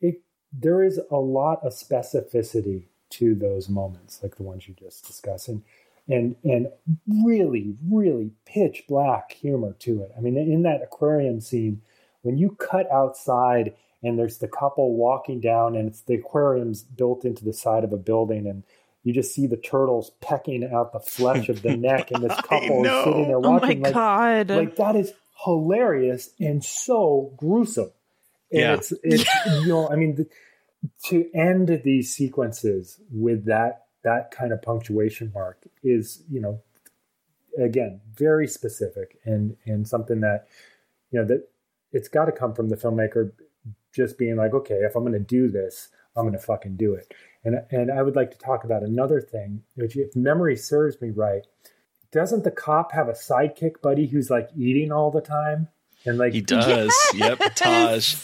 [0.00, 0.22] it
[0.52, 5.48] there is a lot of specificity to those moments, like the ones you just discussed,
[5.48, 5.62] and
[6.08, 6.68] and and
[7.24, 10.10] really really pitch black humor to it.
[10.16, 11.82] I mean, in that aquarium scene,
[12.22, 17.26] when you cut outside and there's the couple walking down, and it's the aquarium's built
[17.26, 18.64] into the side of a building, and
[19.02, 22.84] you just see the turtles pecking out the flesh of the neck, and this couple
[22.84, 23.82] is sitting there Oh my watching.
[23.82, 24.50] like, God.
[24.50, 25.12] like that is
[25.44, 27.92] hilarious and so gruesome.
[28.52, 28.74] And Yeah.
[28.74, 29.24] it's it's
[29.64, 30.26] you know, I mean, the,
[31.06, 36.60] to end these sequences with that that kind of punctuation mark is you know,
[37.58, 40.46] again, very specific and and something that
[41.10, 41.48] you know that
[41.92, 43.32] it's got to come from the filmmaker
[43.94, 46.94] just being like, okay, if I'm going to do this, I'm going to fucking do
[46.94, 47.12] it.
[47.44, 51.10] And and I would like to talk about another thing, which if memory serves me
[51.10, 51.46] right,
[52.12, 55.68] doesn't the cop have a sidekick buddy who's like eating all the time?
[56.04, 56.94] And like He does.
[57.14, 58.16] Yep, Taj.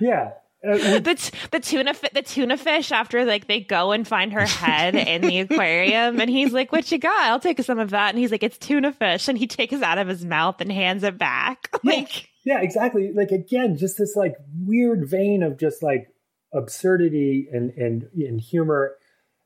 [0.00, 0.32] yeah.
[0.66, 4.32] Uh, the t- the tuna fi- the tuna fish after like they go and find
[4.32, 7.90] her head in the aquarium and he's like what you got I'll take some of
[7.90, 10.62] that and he's like it's tuna fish and he takes it out of his mouth
[10.62, 13.10] and hands it back like yeah, exactly.
[13.12, 16.08] Like again, just this like weird vein of just like
[16.54, 18.96] absurdity and and and humor,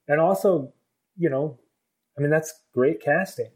[0.06, 0.72] and also,
[1.16, 1.58] you know,
[2.16, 3.50] I mean that's great casting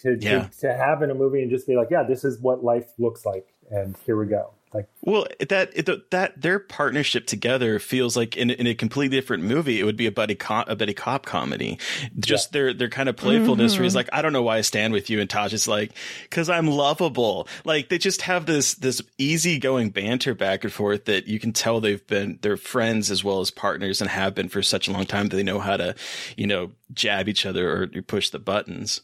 [0.00, 0.48] to Yeah.
[0.48, 2.92] to, to have in a movie and just be like, yeah, this is what life
[2.98, 4.52] looks like, and here we go.
[4.72, 5.74] Like, Well, that
[6.10, 10.06] that their partnership together feels like in, in a completely different movie, it would be
[10.06, 11.78] a buddy cop, a buddy cop comedy.
[12.20, 13.96] Just their their kind of playfulness, where he's mm-hmm.
[13.96, 15.90] like, "I don't know why I stand with you," and Taj is like,
[16.30, 21.26] "Cause I'm lovable." Like they just have this this easygoing banter back and forth that
[21.26, 24.62] you can tell they've been they're friends as well as partners and have been for
[24.62, 25.96] such a long time that they know how to,
[26.36, 29.00] you know, jab each other or push the buttons.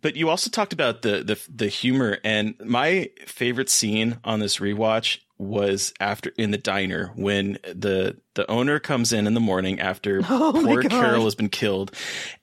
[0.00, 4.58] But you also talked about the the the humor, and my favorite scene on this
[4.58, 9.80] rewatch was after in the diner when the the owner comes in in the morning
[9.80, 11.92] after Oh poor Carol has been killed,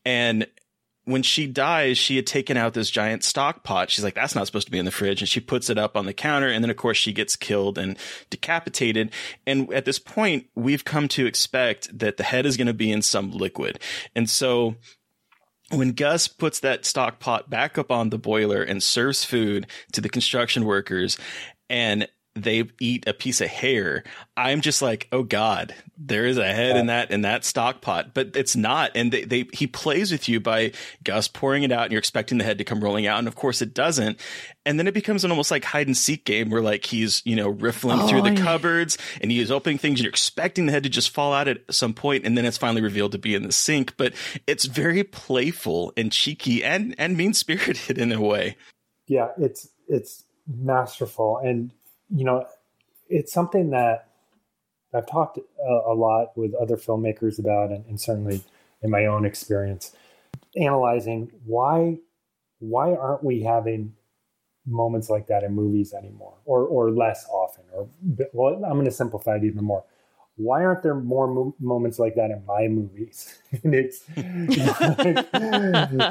[0.05, 0.47] and
[1.05, 3.91] when she dies, she had taken out this giant stock pot.
[3.91, 5.21] She's like, that's not supposed to be in the fridge.
[5.21, 6.47] And she puts it up on the counter.
[6.47, 7.95] And then, of course, she gets killed and
[8.31, 9.11] decapitated.
[9.45, 12.91] And at this point, we've come to expect that the head is going to be
[12.91, 13.79] in some liquid.
[14.15, 14.75] And so
[15.69, 20.01] when Gus puts that stock pot back up on the boiler and serves food to
[20.01, 21.17] the construction workers
[21.69, 24.03] and they eat a piece of hair,
[24.35, 28.13] I'm just like, oh God, there is a head in that in that stock pot.
[28.13, 28.91] But it's not.
[28.93, 30.73] And they, they he plays with you by
[31.03, 33.19] Gus pouring it out and you're expecting the head to come rolling out.
[33.19, 34.19] And of course it doesn't.
[34.65, 37.35] And then it becomes an almost like hide and seek game where like he's, you
[37.35, 38.43] know, riffling through the oh, yeah.
[38.43, 41.61] cupboards and he's opening things and you're expecting the head to just fall out at
[41.71, 43.95] some point and then it's finally revealed to be in the sink.
[43.95, 44.13] But
[44.45, 48.57] it's very playful and cheeky and and mean spirited in a way.
[49.07, 51.71] yeah, it's it's masterful, and
[52.09, 52.45] you know,
[53.09, 54.07] it's something that
[54.93, 58.41] I've talked a, a lot with other filmmakers about, and, and certainly
[58.81, 59.95] in my own experience,
[60.57, 61.99] analyzing why
[62.59, 63.93] why aren't we having
[64.65, 67.87] moments like that in movies anymore, or or less often, or
[68.33, 69.83] well, I'm going to simplify it even more.
[70.37, 73.37] Why aren't there more mo- moments like that in my movies?
[73.63, 74.03] and it's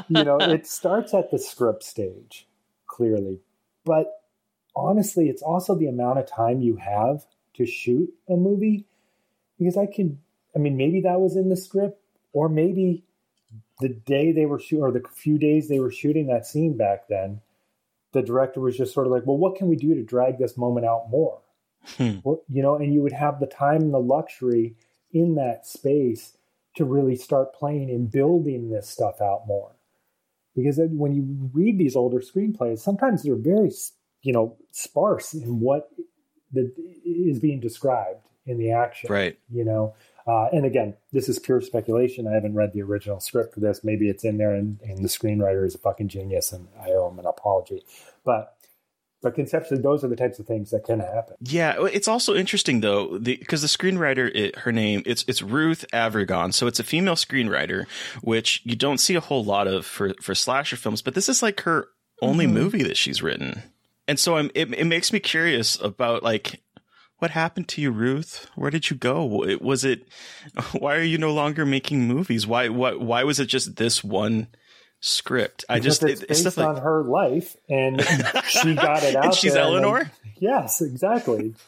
[0.09, 2.47] you know, it starts at the script stage,
[2.87, 3.39] clearly,
[3.83, 4.21] but
[4.75, 8.85] honestly, it's also the amount of time you have to shoot a movie.
[9.57, 10.19] Because I can,
[10.55, 12.01] I mean, maybe that was in the script,
[12.33, 13.03] or maybe
[13.79, 17.07] the day they were shooting, or the few days they were shooting that scene back
[17.07, 17.41] then,
[18.11, 20.57] the director was just sort of like, well, what can we do to drag this
[20.57, 21.39] moment out more?
[21.97, 22.19] Hmm.
[22.23, 24.75] Well, you know, and you would have the time and the luxury
[25.11, 26.37] in that space
[26.75, 29.71] to really start playing and building this stuff out more.
[30.55, 33.71] Because when you read these older screenplays, sometimes they're very,
[34.25, 35.91] you know, sparse in what
[36.53, 36.71] that
[37.05, 39.11] is being described in the action.
[39.11, 39.37] Right.
[39.51, 39.93] You know,
[40.25, 42.27] uh, and again, this is pure speculation.
[42.27, 43.83] I haven't read the original script for this.
[43.83, 47.09] Maybe it's in there, and, and the screenwriter is a fucking genius, and I owe
[47.09, 47.83] him an apology.
[48.23, 48.57] But
[49.21, 51.35] but conceptually, those are the types of things that can happen.
[51.41, 56.53] Yeah, it's also interesting though, because the, screenwriter, it, her name, it's it's Ruth Avergon,
[56.53, 57.85] so it's a female screenwriter,
[58.21, 61.03] which you don't see a whole lot of for for slasher films.
[61.03, 61.87] But this is like her
[62.21, 63.61] only movie that she's written,
[64.07, 66.61] and so I'm, it it makes me curious about like
[67.19, 68.47] what happened to you, Ruth?
[68.55, 69.43] Where did you go?
[69.45, 70.07] It- Was it
[70.77, 72.45] why are you no longer making movies?
[72.45, 74.47] Why what why was it just this one
[74.99, 75.63] script?
[75.69, 78.01] I Because just it's it- based it's on like her life, and
[78.47, 79.25] she got it out.
[79.25, 80.11] and she's there, then- Eleanor.
[80.39, 81.53] yes, exactly.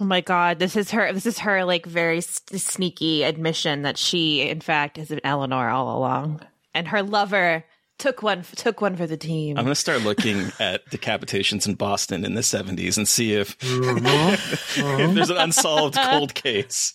[0.00, 1.12] Oh my god, this is her.
[1.12, 5.70] This is her like very s- sneaky admission that she, in fact, is an Eleanor
[5.70, 6.40] all along,
[6.74, 7.64] and her lover
[8.02, 9.56] took one took one for the team.
[9.56, 14.06] I'm gonna start looking at decapitations in Boston in the 70s and see if, Mm-hmm.
[15.00, 16.94] if there's an unsolved cold case.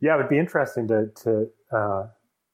[0.00, 2.06] Yeah, it would be interesting to to uh,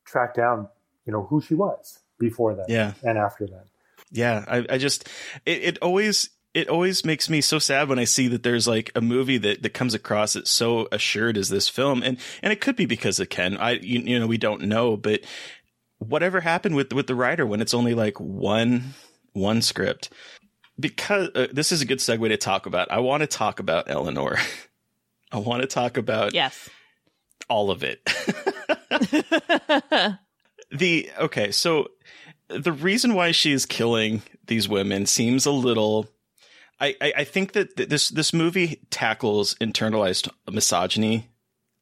[0.04, 0.68] track down,
[1.04, 2.94] you know, who she was before that, Yeah.
[3.04, 3.66] and after that.
[4.10, 5.08] Yeah, I, I just
[5.44, 8.90] it, it always it always makes me so sad when I see that there's like
[8.94, 12.60] a movie that, that comes across that's so assured as this film, and and it
[12.60, 13.56] could be because of Ken.
[13.58, 15.20] I you, you know we don't know, but
[15.98, 18.94] whatever happened with with the writer when it's only like one
[19.32, 20.10] one script.
[20.78, 22.90] Because uh, this is a good segue to talk about.
[22.90, 24.36] I want to talk about Eleanor.
[25.32, 26.68] I want to talk about yes.
[27.48, 28.04] all of it.
[30.70, 31.88] the okay, so
[32.48, 36.08] the reason why she is killing these women seems a little.
[36.78, 41.30] I, I, I think that th- this this movie tackles internalized misogyny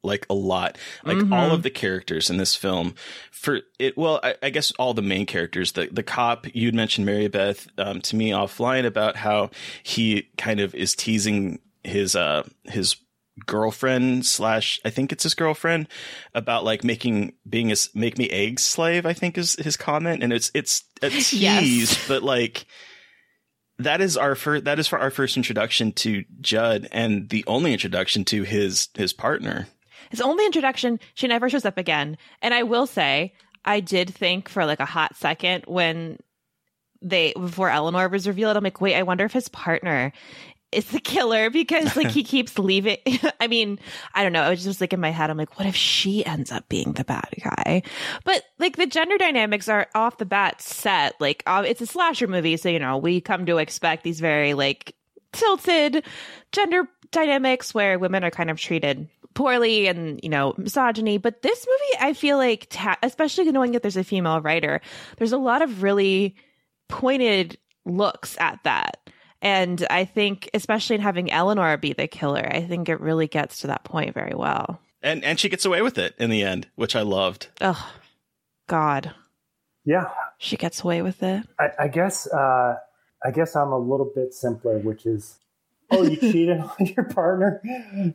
[0.05, 0.77] like a lot.
[1.03, 1.33] Like mm-hmm.
[1.33, 2.95] all of the characters in this film
[3.31, 3.97] for it.
[3.97, 7.67] Well, I, I, guess all the main characters, the, the cop, you'd mentioned Mary Beth,
[7.77, 9.49] um, to me offline about how
[9.83, 12.97] he kind of is teasing his, uh, his
[13.45, 15.89] girlfriend slash I think it's his girlfriend
[16.33, 20.31] about like making being a make me eggs slave I think is his comment and
[20.31, 22.07] it's it's a tease yes.
[22.07, 22.65] but like
[23.79, 27.73] that is our first that is for our first introduction to Judd and the only
[27.73, 29.67] introduction to his his partner
[30.09, 33.33] his only introduction she never shows up again and I will say
[33.63, 36.19] I did think for like a hot second when
[37.01, 40.11] they before Eleanor was revealed I'm like wait I wonder if his partner
[40.75, 42.97] is the killer because like he keeps leaving.
[43.39, 43.79] I mean,
[44.13, 44.43] I don't know.
[44.43, 46.93] I was just like in my head, I'm like, what if she ends up being
[46.93, 47.83] the bad guy?
[48.23, 51.19] But like the gender dynamics are off the bat set.
[51.19, 54.53] Like uh, it's a slasher movie, so you know we come to expect these very
[54.53, 54.95] like
[55.31, 56.05] tilted
[56.51, 61.67] gender dynamics where women are kind of treated poorly and you know misogyny but this
[61.67, 64.81] movie i feel like ta- especially knowing that there's a female writer
[65.17, 66.35] there's a lot of really
[66.87, 68.97] pointed looks at that
[69.45, 73.59] and I think, especially in having Eleanor be the killer, I think it really gets
[73.59, 74.81] to that point very well.
[75.03, 77.49] And and she gets away with it in the end, which I loved.
[77.61, 77.93] Oh,
[78.67, 79.13] God.
[79.83, 80.09] Yeah,
[80.39, 81.43] she gets away with it.
[81.59, 82.25] I, I guess.
[82.25, 82.77] Uh,
[83.23, 85.37] I guess I'm a little bit simpler, which is,
[85.91, 87.61] oh, you cheated on your partner,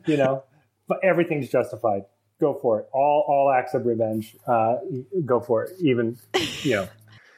[0.05, 0.43] you know,
[0.87, 2.03] but everything's justified.
[2.39, 2.89] Go for it.
[2.91, 4.35] All all acts of revenge.
[4.47, 4.77] Uh,
[5.25, 5.71] go for it.
[5.79, 6.17] Even
[6.63, 6.87] you know.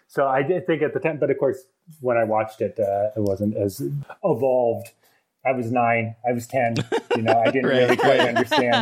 [0.07, 1.65] So I did think at the time, but of course,
[1.99, 3.81] when I watched it, uh, it wasn't as
[4.23, 4.91] evolved.
[5.45, 6.15] I was nine.
[6.27, 6.75] I was ten.
[7.15, 7.79] You know, I didn't right.
[7.79, 8.75] really quite understand.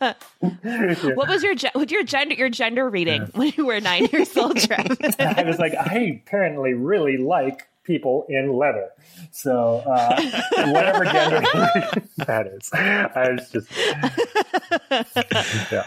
[0.00, 0.14] Uh,
[1.14, 3.28] what was your what your gender your gender reading yeah.
[3.34, 4.98] when you were nine years old, Travis?
[5.18, 8.90] I was like, I apparently really like people in leather.
[9.30, 10.20] So uh,
[10.72, 11.40] whatever gender
[12.18, 13.68] that is, I was just.
[15.70, 15.86] Yeah.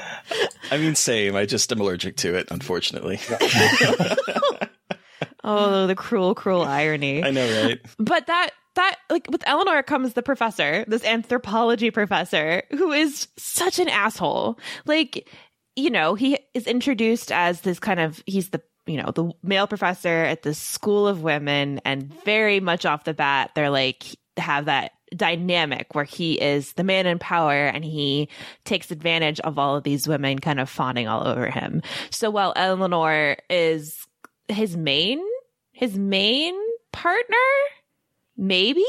[0.71, 1.35] I mean, same.
[1.35, 3.19] I just am allergic to it, unfortunately.
[3.29, 4.15] Yeah.
[5.41, 7.23] Oh, the cruel, cruel irony.
[7.23, 7.79] I know, right?
[7.97, 13.79] But that that like with Eleanor comes the professor, this anthropology professor who is such
[13.79, 14.59] an asshole.
[14.85, 15.29] Like,
[15.75, 19.67] you know, he is introduced as this kind of he's the you know, the male
[19.67, 24.03] professor at the school of women and very much off the bat they're like
[24.37, 28.29] have that dynamic where he is the man in power and he
[28.63, 31.81] takes advantage of all of these women kind of fawning all over him.
[32.11, 34.05] So while Eleanor is
[34.47, 35.21] his main
[35.71, 36.55] his main
[36.91, 37.37] partner
[38.39, 38.85] maybe?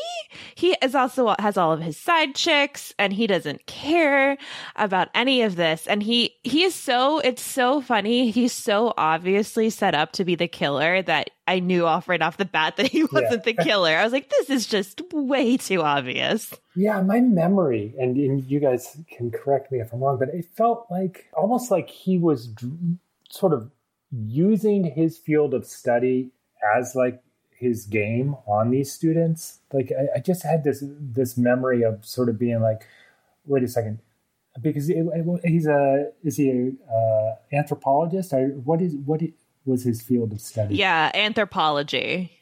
[0.54, 4.38] He is also has all of his side chicks and he doesn't care
[4.76, 5.86] about any of this.
[5.86, 8.30] And he he is so it's so funny.
[8.30, 12.36] He's so obviously set up to be the killer that i knew off right off
[12.36, 13.52] the bat that he wasn't yeah.
[13.52, 13.96] the killer.
[13.96, 16.54] I was like this is just way too obvious.
[16.76, 20.46] Yeah my memory and, and you guys can correct me if i'm wrong but it
[20.54, 22.98] felt like almost like he was d-
[23.28, 23.70] sort of
[24.12, 26.30] using his field of study
[26.76, 27.22] as like
[27.60, 29.58] his game on these students.
[29.72, 32.86] Like I, I, just had this this memory of sort of being like,
[33.44, 34.00] wait a second,
[34.62, 38.32] because it, it, he's a is he a uh, anthropologist?
[38.32, 39.20] I, what is what
[39.66, 40.76] was his field of study?
[40.76, 42.32] Yeah, anthropology.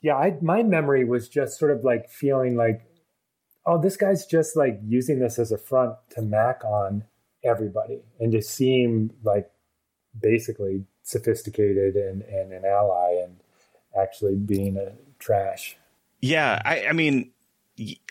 [0.00, 2.80] Yeah, I, my memory was just sort of like feeling like,
[3.66, 7.04] oh, this guy's just like using this as a front to mac on
[7.44, 9.50] everybody and to seem like
[10.18, 13.21] basically sophisticated and, and an ally
[14.00, 15.76] actually being a trash.
[16.20, 17.32] Yeah, I, I mean,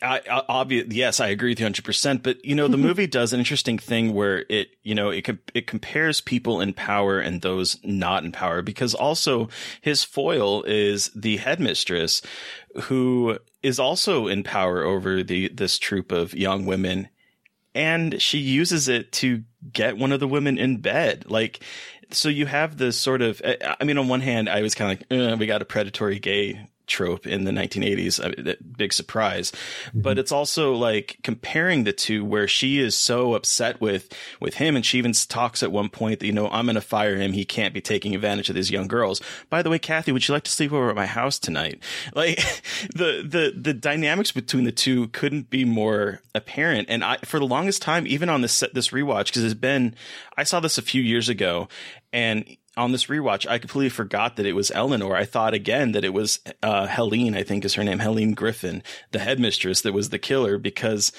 [0.02, 2.24] I, I obvious, yes, I agree with you 100%.
[2.24, 2.88] But, you know, the mm-hmm.
[2.88, 7.20] movie does an interesting thing where it, you know, it, it compares people in power
[7.20, 12.22] and those not in power because also his foil is the headmistress
[12.84, 17.08] who is also in power over the, this troop of young women.
[17.74, 21.26] And she uses it to get one of the women in bed.
[21.30, 21.64] Like,
[22.12, 24.99] so you have this sort of, I mean, on one hand, I was kind of
[24.99, 28.24] like, eh, we got a predatory gay trope in the 1980s.
[28.24, 30.02] I mean, big surprise, mm-hmm.
[30.02, 34.76] but it's also like comparing the two where she is so upset with, with him.
[34.76, 37.34] And she even talks at one point that, you know, I'm going to fire him.
[37.34, 39.22] He can't be taking advantage of these young girls.
[39.50, 41.82] By the way, Kathy, would you like to sleep over at my house tonight?
[42.14, 42.38] Like
[42.96, 46.88] the, the, the dynamics between the two couldn't be more apparent.
[46.90, 49.96] And I, for the longest time, even on this, this rewatch, because it's been,
[50.38, 51.68] I saw this a few years ago
[52.14, 52.46] and
[52.78, 55.15] on this rewatch, I completely forgot that it was Eleanor.
[55.15, 58.82] I thought again that it was uh, Helene, I think is her name, Helene Griffin,
[59.11, 61.11] the headmistress that was the killer because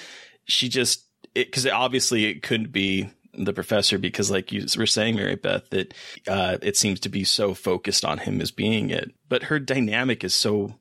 [0.44, 5.36] she just, because obviously it couldn't be the professor because like you were saying, Mary
[5.36, 5.94] Beth, that
[6.26, 9.10] uh, it seems to be so focused on him as being it.
[9.28, 10.74] But her dynamic is so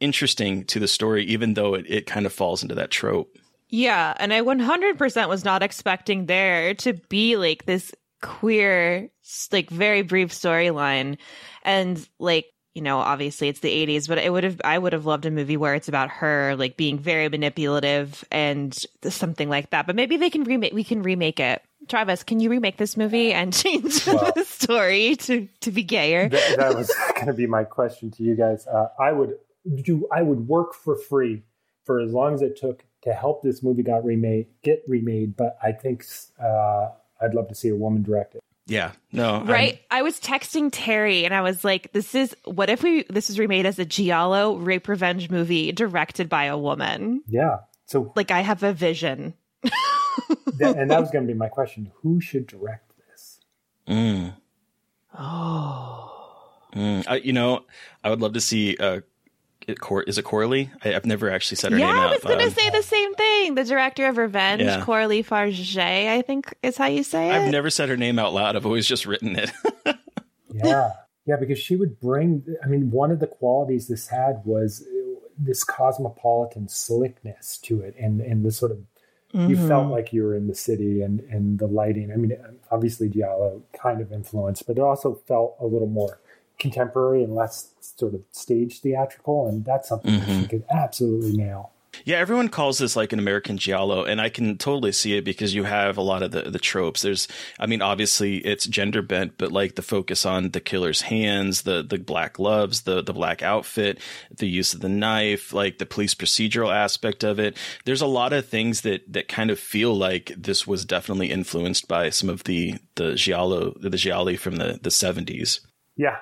[0.00, 3.36] interesting to the story, even though it, it kind of falls into that trope.
[3.68, 9.10] Yeah, and I 100% was not expecting there to be like this queer,
[9.52, 11.18] like very brief storyline.
[11.62, 15.06] And like, you know, obviously it's the 80s, but it would have, I would have
[15.06, 19.86] loved a movie where it's about her like being very manipulative and something like that.
[19.86, 21.62] But maybe they can remake, we can remake it.
[21.88, 26.28] Travis, can you remake this movie and change Well- the story to, to be gayer?
[26.28, 28.66] That, that was going to be my question to you guys.
[28.66, 29.38] Uh, I would
[29.82, 30.06] do.
[30.12, 31.42] I would work for free
[31.84, 35.36] for as long as it took to help this movie got remade, get remade.
[35.36, 36.04] But I think
[36.42, 36.90] uh,
[37.20, 38.40] I'd love to see a woman direct it.
[38.66, 39.80] Yeah, no, I'm- Right.
[39.90, 43.38] I was texting Terry and I was like, this is what if we this is
[43.38, 47.22] remade as a Giallo rape revenge movie directed by a woman?
[47.26, 47.60] Yeah.
[47.86, 49.32] So, Like I have a vision.
[49.62, 53.40] that, and that was going to be my question: Who should direct this?
[53.88, 54.34] Mm.
[55.18, 56.04] Oh.
[56.74, 57.04] Mm.
[57.08, 57.64] I, you know,
[58.04, 58.76] I would love to see.
[58.76, 59.00] Uh,
[59.68, 60.70] it, Cor- is it Coralie?
[60.84, 63.14] I, I've never actually said her Yeah, name I was gonna Um, say the same
[63.14, 63.54] thing.
[63.54, 64.82] The director of Revenge, Yeah.
[64.84, 67.32] Coralie Fargeat, I think is how you say it.
[67.34, 68.56] I've never said her name out loud.
[68.56, 69.50] I've always just written it.
[70.52, 70.92] Yeah,
[71.26, 72.42] yeah, because she would bring.
[72.64, 77.94] I mean, one of the qualities this had was uh, this cosmopolitan slickness to it,
[77.98, 78.78] and and the sort of
[79.34, 79.68] you Mhm.
[79.68, 82.10] felt like you were in the city, and and the lighting.
[82.10, 82.32] I mean,
[82.70, 86.18] obviously Giallo kind of influenced, but it also felt a little more
[86.58, 90.44] contemporary and less sort of stage theatrical, and that's something that she mm-hmm.
[90.44, 91.72] could absolutely nail.
[92.04, 95.54] Yeah, everyone calls this like an American giallo, and I can totally see it because
[95.54, 97.02] you have a lot of the the tropes.
[97.02, 97.28] There's,
[97.58, 101.82] I mean, obviously it's gender bent, but like the focus on the killer's hands, the
[101.82, 103.98] the black gloves, the the black outfit,
[104.34, 107.56] the use of the knife, like the police procedural aspect of it.
[107.84, 111.88] There's a lot of things that that kind of feel like this was definitely influenced
[111.88, 115.60] by some of the the giallo, the gialli from the the 70s.
[115.96, 116.18] Yeah,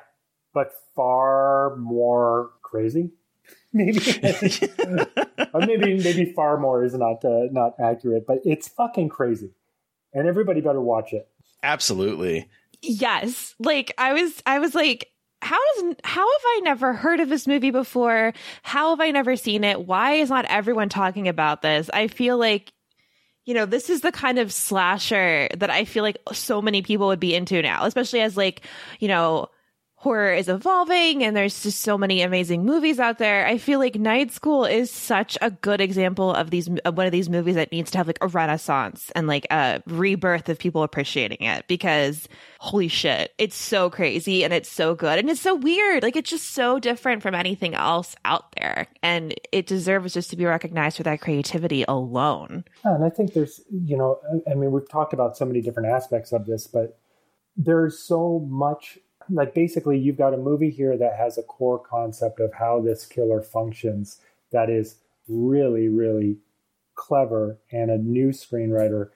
[0.56, 3.10] but far more crazy.
[3.74, 4.00] Maybe,
[5.52, 9.50] or maybe maybe far more is not uh, not accurate, but it's fucking crazy,
[10.14, 11.28] and everybody better watch it.
[11.62, 12.48] Absolutely.
[12.80, 13.54] Yes.
[13.58, 15.10] Like I was I was like
[15.42, 18.32] how does how have I never heard of this movie before?
[18.62, 19.86] How have I never seen it?
[19.86, 21.90] Why is not everyone talking about this?
[21.92, 22.72] I feel like
[23.46, 27.06] you know, this is the kind of slasher that I feel like so many people
[27.06, 28.62] would be into now, especially as like,
[28.98, 29.48] you know,
[29.98, 33.46] horror is evolving and there's just so many amazing movies out there.
[33.46, 37.12] I feel like Night School is such a good example of these of one of
[37.12, 40.82] these movies that needs to have like a renaissance and like a rebirth of people
[40.82, 42.28] appreciating it because
[42.60, 46.02] holy shit, it's so crazy and it's so good and it's so weird.
[46.02, 50.36] Like it's just so different from anything else out there and it deserves just to
[50.36, 52.64] be recognized for that creativity alone.
[52.84, 55.62] Yeah, and I think there's, you know, I I mean, we've talked about so many
[55.62, 56.98] different aspects of this, but
[57.56, 58.98] there's so much.
[59.30, 63.06] Like, basically, you've got a movie here that has a core concept of how this
[63.06, 64.20] killer functions
[64.52, 64.96] that is
[65.28, 66.38] really, really
[66.94, 69.10] clever, and a new screenwriter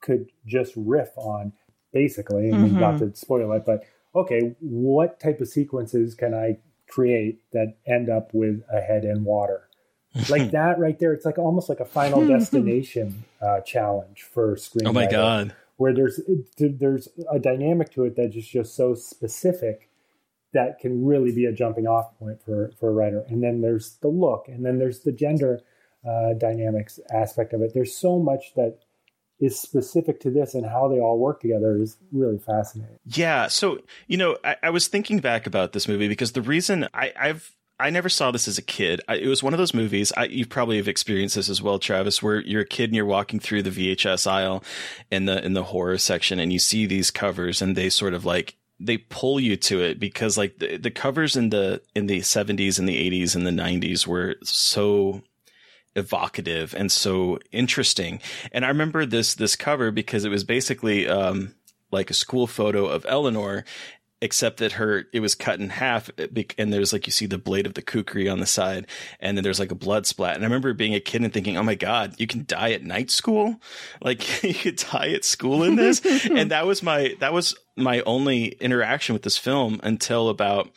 [0.00, 1.52] could just riff on,
[1.92, 2.50] basically.
[2.50, 2.80] I mean, Mhm.
[2.80, 3.84] not to spoil it, but
[4.14, 6.58] okay, what type of sequences can I
[6.88, 9.68] create that end up with a head in water?
[10.30, 14.86] like that right there, it's like almost like a final destination uh, challenge for screenwriting
[14.88, 15.54] Oh my god.
[15.78, 16.20] Where there's
[16.58, 19.88] there's a dynamic to it that is just so specific
[20.52, 23.24] that can really be a jumping off point for for a writer.
[23.28, 25.60] And then there's the look, and then there's the gender
[26.06, 27.72] uh, dynamics aspect of it.
[27.74, 28.80] There's so much that
[29.40, 32.98] is specific to this, and how they all work together is really fascinating.
[33.04, 33.46] Yeah.
[33.46, 37.12] So, you know, I, I was thinking back about this movie because the reason I,
[37.16, 39.00] I've I never saw this as a kid.
[39.08, 40.12] I, it was one of those movies.
[40.16, 43.06] I, you probably have experienced this as well, Travis, where you're a kid and you're
[43.06, 44.64] walking through the VHS aisle
[45.10, 48.24] in the in the horror section, and you see these covers, and they sort of
[48.24, 52.20] like they pull you to it because like the, the covers in the in the
[52.20, 55.22] 70s and the 80s and the 90s were so
[55.96, 58.20] evocative and so interesting.
[58.52, 61.54] And I remember this this cover because it was basically um,
[61.90, 63.64] like a school photo of Eleanor,
[64.20, 67.38] except that her it was cut in half, eh, and there's like you see the
[67.38, 68.86] blade of the kukri on the side,
[69.20, 70.34] and then there's like a blood splat.
[70.34, 72.82] And I remember being a kid and thinking, "Oh my god, you can die at
[72.82, 73.60] night school!
[74.02, 78.00] Like you could die at school in this." and that was my that was my
[78.02, 80.70] only interaction with this film until about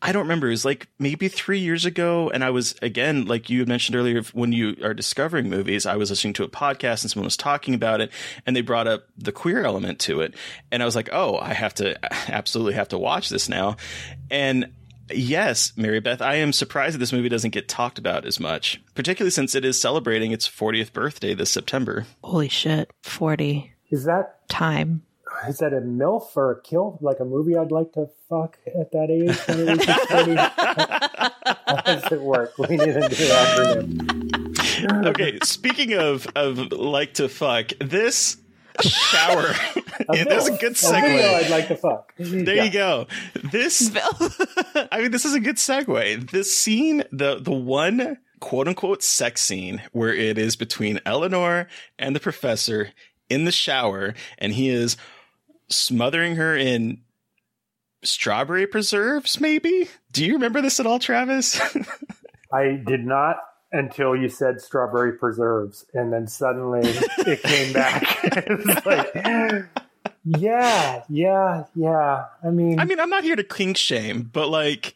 [0.00, 0.48] I don't remember.
[0.48, 2.30] It was like maybe three years ago.
[2.30, 5.96] And I was, again, like you had mentioned earlier, when you are discovering movies, I
[5.96, 8.10] was listening to a podcast and someone was talking about it
[8.46, 10.34] and they brought up the queer element to it.
[10.70, 11.98] And I was like, oh, I have to
[12.30, 13.76] absolutely have to watch this now.
[14.30, 14.72] And
[15.10, 18.82] yes, Mary Beth, I am surprised that this movie doesn't get talked about as much,
[18.94, 22.06] particularly since it is celebrating its 40th birthday this September.
[22.22, 25.02] Holy shit, 40 Is that time.
[25.48, 26.98] Is that a milf or a kill?
[27.00, 29.36] Like a movie I'd like to fuck at that age?
[29.46, 30.34] When it reaches 30?
[31.66, 32.56] How does it work?
[32.58, 35.06] We need a new acronym.
[35.06, 38.36] okay, speaking of of like to fuck, this
[38.82, 39.54] shower.
[40.12, 41.34] yeah, that's a good segue.
[41.34, 42.12] I'd like to fuck.
[42.18, 43.06] There you go.
[43.52, 43.90] This,
[44.92, 46.30] I mean, this is a good segue.
[46.30, 51.68] This scene, the the one quote unquote sex scene where it is between Eleanor
[51.98, 52.90] and the professor
[53.30, 54.96] in the shower, and he is
[55.68, 57.00] smothering her in
[58.02, 59.40] strawberry preserves.
[59.40, 59.88] Maybe.
[60.12, 61.60] Do you remember this at all, Travis?
[62.52, 63.36] I did not
[63.72, 68.86] until you said strawberry preserves, and then suddenly it came back.
[68.86, 69.68] like,
[70.24, 72.24] yeah, yeah, yeah.
[72.42, 74.94] I mean, I mean, I'm not here to kink shame, but like,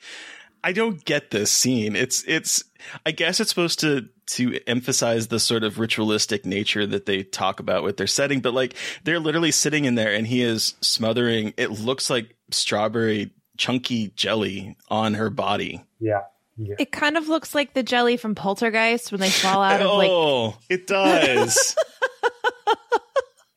[0.62, 1.96] I don't get this scene.
[1.96, 2.64] It's it's.
[3.04, 7.60] I guess it's supposed to to emphasize the sort of ritualistic nature that they talk
[7.60, 8.74] about with their setting, but like,
[9.04, 11.54] they're literally sitting in there, and he is smothering.
[11.56, 15.82] It looks like strawberry chunky jelly on her body.
[15.98, 16.20] yeah,
[16.56, 16.74] yeah.
[16.78, 20.10] It kind of looks like the jelly from Poltergeist when they fall out of like.
[20.10, 21.76] oh, it does.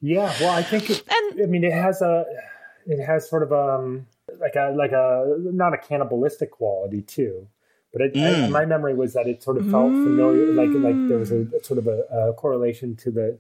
[0.04, 2.26] Yeah, well, I think it, And- I mean it has a
[2.88, 4.08] it has sort of um
[4.40, 7.48] like a like a not a cannibalistic quality too,
[7.94, 8.52] but it, I, Mm.
[8.52, 11.78] my memory was that it sort of felt familiar, like like there was a, sort
[11.80, 13.38] of a, a correlation to the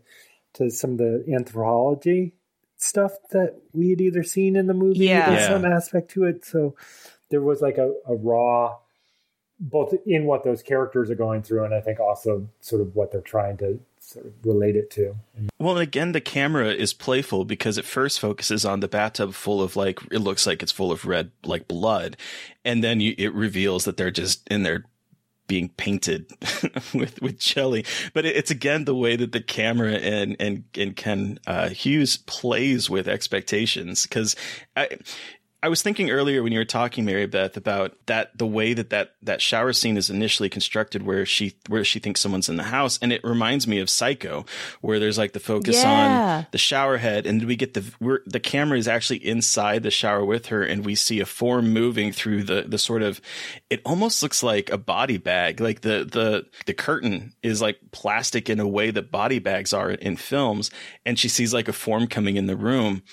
[0.54, 2.34] to some of the anthropology
[2.78, 5.30] stuff that we had either seen in the movie Yeah.
[5.32, 5.48] or Yeah.
[5.50, 6.44] some aspect to it.
[6.44, 6.76] So
[7.30, 8.78] there was like a, a raw
[9.60, 13.12] both in what those characters are going through and I think also sort of what
[13.12, 13.80] they're trying to
[14.12, 15.16] sort of relate it to.
[15.60, 19.62] Well, and again, the camera is playful because it first focuses on the bathtub full
[19.62, 22.18] of like it looks like it's full of red like blood,
[22.66, 24.86] and then you, it reveals that they're just in there
[25.48, 26.32] being painted
[26.94, 27.86] with with jelly.
[28.14, 32.18] But it, it's again the way that the camera and and and Ken uh, Hughes
[32.18, 34.36] plays with expectations because
[35.64, 35.70] I.
[35.70, 39.14] Was thinking earlier when you were talking, Mary Beth, about that the way that, that
[39.22, 43.00] that shower scene is initially constructed, where she where she thinks someone's in the house,
[43.02, 44.46] and it reminds me of Psycho,
[44.82, 46.40] where there's like the focus Yeah.
[46.40, 49.92] on the shower head, and we get the we're, the camera is actually inside the
[49.92, 53.22] shower with her, and we see a form moving through the the sort of
[53.70, 58.50] it almost looks like a body bag, like the the the curtain is like plastic
[58.50, 60.70] in a way that body bags are in films,
[61.06, 63.04] and she sees like a form coming in the room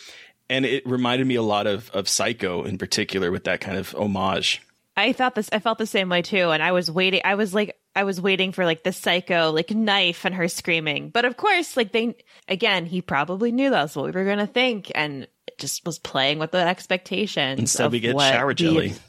[0.51, 3.94] and it reminded me a lot of of Psycho in particular with that kind of
[3.94, 4.62] homage.
[4.99, 5.49] I thought this.
[5.53, 7.20] I felt the same way too, and I was waiting.
[7.24, 11.11] I was like, I was waiting for like the psycho, like knife, and her screaming.
[11.11, 12.16] But of course, like they
[12.49, 16.51] again, he probably knew that's what we were gonna think, and just was playing with
[16.51, 17.61] the expectations.
[17.61, 18.94] Instead, of we get what shower jelly.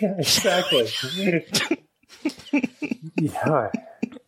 [0.00, 0.88] Yeah, exactly.
[3.20, 3.70] yeah.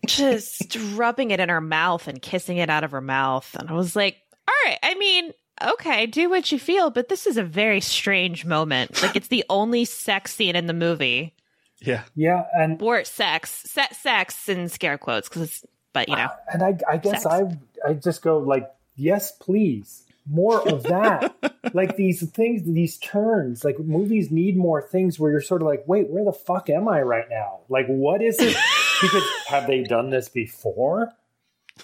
[0.07, 3.73] just rubbing it in her mouth and kissing it out of her mouth, and I
[3.73, 4.17] was like,
[4.47, 4.79] all right.
[4.83, 5.33] I mean.
[5.63, 9.03] Okay, do what you feel, but this is a very strange moment.
[9.03, 11.35] Like it's the only sex scene in the movie,
[11.81, 15.67] Yeah, Yeah, and or sex, set sex in scare quotes, because it's.
[15.93, 17.27] But you know, and I, I guess Sex.
[17.27, 21.35] I I just go like, yes, please, more of that.
[21.75, 23.65] like these things, these turns.
[23.65, 26.89] Like movies need more things where you're sort of like, wait, where the fuck am
[26.89, 27.61] I right now?
[27.69, 28.57] Like, what is it?
[29.01, 31.13] Because have they done this before?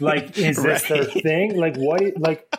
[0.00, 1.56] Like, is this their thing?
[1.56, 2.18] Like, what?
[2.18, 2.52] Like.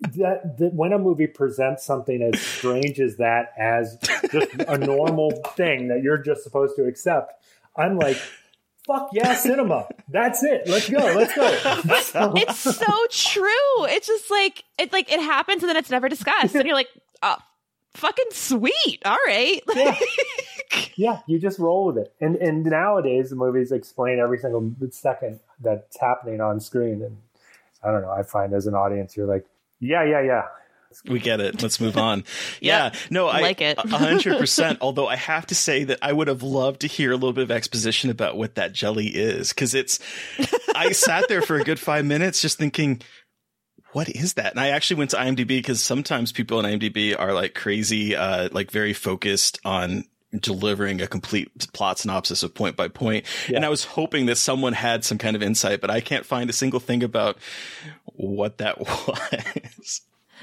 [0.00, 3.98] That, that when a movie presents something as strange as that as
[4.30, 7.32] just a normal thing that you're just supposed to accept,
[7.74, 8.18] I'm like,
[8.86, 9.88] fuck yeah, cinema.
[10.08, 10.68] That's it.
[10.68, 10.98] Let's go.
[10.98, 12.32] Let's go.
[12.36, 13.86] It's so true.
[13.86, 16.88] It's just like it like it happens and then it's never discussed, and you're like,
[17.22, 17.36] oh,
[17.94, 19.02] fucking sweet.
[19.04, 19.62] All right.
[19.74, 19.98] Yeah.
[20.96, 22.14] yeah, you just roll with it.
[22.20, 27.02] And and nowadays the movies explain every single second that's happening on screen.
[27.02, 27.18] And
[27.82, 28.10] I don't know.
[28.10, 29.46] I find as an audience, you're like,
[29.80, 30.42] yeah, yeah, yeah.
[31.08, 31.62] we get it.
[31.62, 32.24] Let's move on.
[32.60, 33.78] yeah, no, I Like it.
[33.78, 34.78] a hundred percent.
[34.80, 37.44] Although I have to say that I would have loved to hear a little bit
[37.44, 39.98] of exposition about what that jelly is, because it's.
[40.74, 43.02] I sat there for a good five minutes just thinking.
[43.92, 44.50] What is that?
[44.50, 48.50] And I actually went to IMDb because sometimes people on IMDb are like crazy, uh,
[48.52, 50.04] like very focused on
[50.38, 53.24] delivering a complete plot synopsis of point by point.
[53.54, 56.50] And I was hoping that someone had some kind of insight, but I can't find
[56.50, 57.38] a single thing about
[58.04, 60.00] what that was.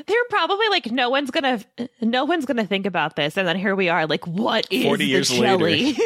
[0.08, 1.60] They're probably like, no one's gonna,
[2.02, 5.04] no one's gonna think about this, and then here we are, like, what is 40
[5.04, 5.96] the years jelly?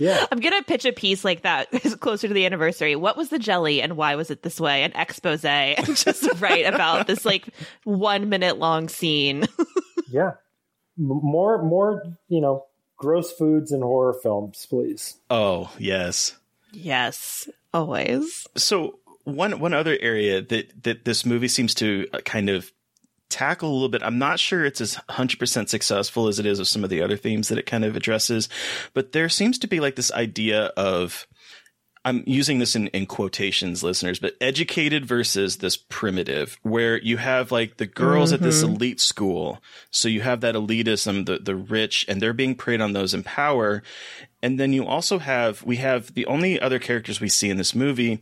[0.00, 0.24] Yeah.
[0.32, 2.96] I'm gonna pitch a piece like that closer to the anniversary.
[2.96, 4.82] What was the jelly, and why was it this way?
[4.82, 7.50] An expose, and just write about this like
[7.84, 9.46] one minute long scene.
[10.10, 10.32] Yeah.
[10.98, 12.66] M- More, more, you know,
[12.96, 15.16] gross foods and horror films, please.
[15.30, 16.36] Oh, yes.
[16.72, 18.46] yes, always.
[18.56, 22.72] So one one other area that that this movie seems to uh, kind of
[23.28, 24.02] tackle a little bit.
[24.02, 27.16] I'm not sure it's as 100% successful as it is of some of the other
[27.16, 28.48] themes that it kind of addresses,
[28.92, 31.28] but there seems to be like this idea of
[32.04, 37.52] I'm using this in, in quotations, listeners, but educated versus this primitive, where you have
[37.52, 38.74] like the girls at this mm-hmm.
[38.74, 39.62] elite school.
[39.90, 43.22] So you have that elitism, the, the rich, and they're being preyed on those in
[43.22, 43.82] power.
[44.42, 47.74] And then you also have, we have the only other characters we see in this
[47.74, 48.20] movie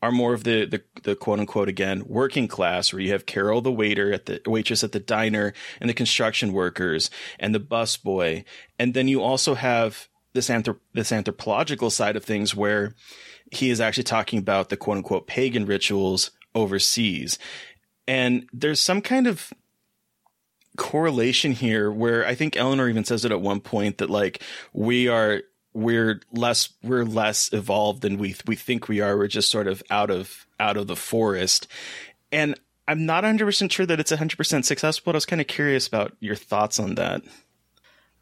[0.00, 3.60] are more of the, the, the quote unquote again, working class, where you have Carol,
[3.60, 7.96] the waiter at the waitress at the diner and the construction workers and the bus
[7.98, 8.44] boy.
[8.78, 12.94] And then you also have this anthrop- this anthropological side of things where
[13.50, 17.38] he is actually talking about the quote unquote pagan rituals overseas.
[18.06, 19.52] And there's some kind of
[20.76, 25.08] correlation here where I think Eleanor even says it at one point that like we
[25.08, 25.42] are
[25.74, 29.16] we're less we're less evolved than we we think we are.
[29.16, 31.66] We're just sort of out of out of the forest.
[32.32, 35.86] And I'm not 100% sure that it's 100% successful, but I was kind of curious
[35.86, 37.22] about your thoughts on that.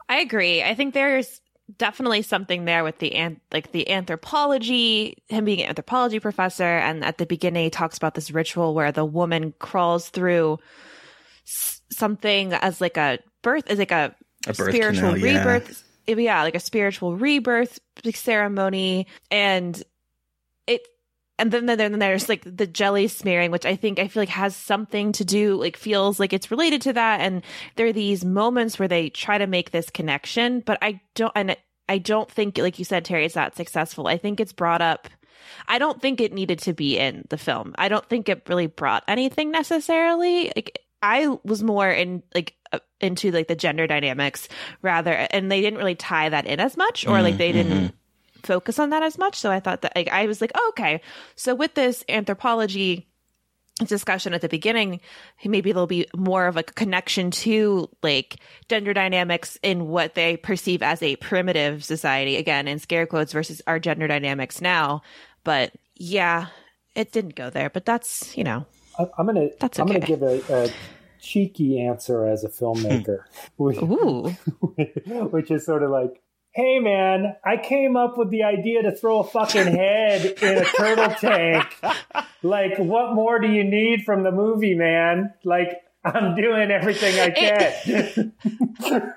[0.09, 0.63] I agree.
[0.63, 1.41] I think there's
[1.79, 7.05] definitely something there with the an- like the anthropology, him being an anthropology professor, and
[7.05, 10.59] at the beginning he talks about this ritual where the woman crawls through
[11.47, 14.14] s- something as like a birth, as like a,
[14.47, 15.39] A spiritual canal, yeah.
[15.39, 15.83] rebirth.
[16.09, 17.81] Yeah, like a spiritual rebirth
[18.14, 19.83] ceremony, and
[20.67, 20.83] it.
[21.39, 24.30] And then, then, then there's like the jelly smearing, which I think I feel like
[24.30, 27.20] has something to do, like feels like it's related to that.
[27.20, 27.43] And
[27.76, 31.57] there are these moments where they try to make this connection, but I don't, and
[31.89, 34.07] I don't think, like you said, Terry, it's that successful.
[34.07, 35.09] I think it's brought up.
[35.68, 37.74] I don't think it needed to be in the film.
[37.78, 40.51] I don't think it really brought anything necessarily.
[40.57, 44.49] Like I was more in like uh, into like the gender dynamics
[44.82, 47.95] rather, and they didn't really tie that in as much, or like they didn't
[48.47, 49.36] focus on that as much.
[49.36, 51.01] So I thought that like, I was like, oh, okay.
[51.34, 53.09] So with this anthropology
[53.84, 55.01] discussion at the beginning,
[55.44, 58.36] maybe there'll be more of a connection to like
[58.68, 63.61] gender dynamics in what they perceive as a primitive society, again, in scare quotes versus
[63.66, 65.03] our gender dynamics now.
[65.44, 66.47] But yeah,
[66.94, 68.64] it didn't go there, but that's, you know,
[68.99, 70.70] I, I'm gonna That's I'm gonna give a, a
[71.20, 73.24] cheeky answer as a filmmaker,
[73.57, 73.78] which,
[75.32, 76.22] which is sort of like,
[76.57, 80.65] "Hey man, I came up with the idea to throw a fucking head in a
[80.65, 81.67] turtle tank.
[82.43, 85.35] Like, what more do you need from the movie, man?
[85.45, 88.33] Like." I'm doing everything I can.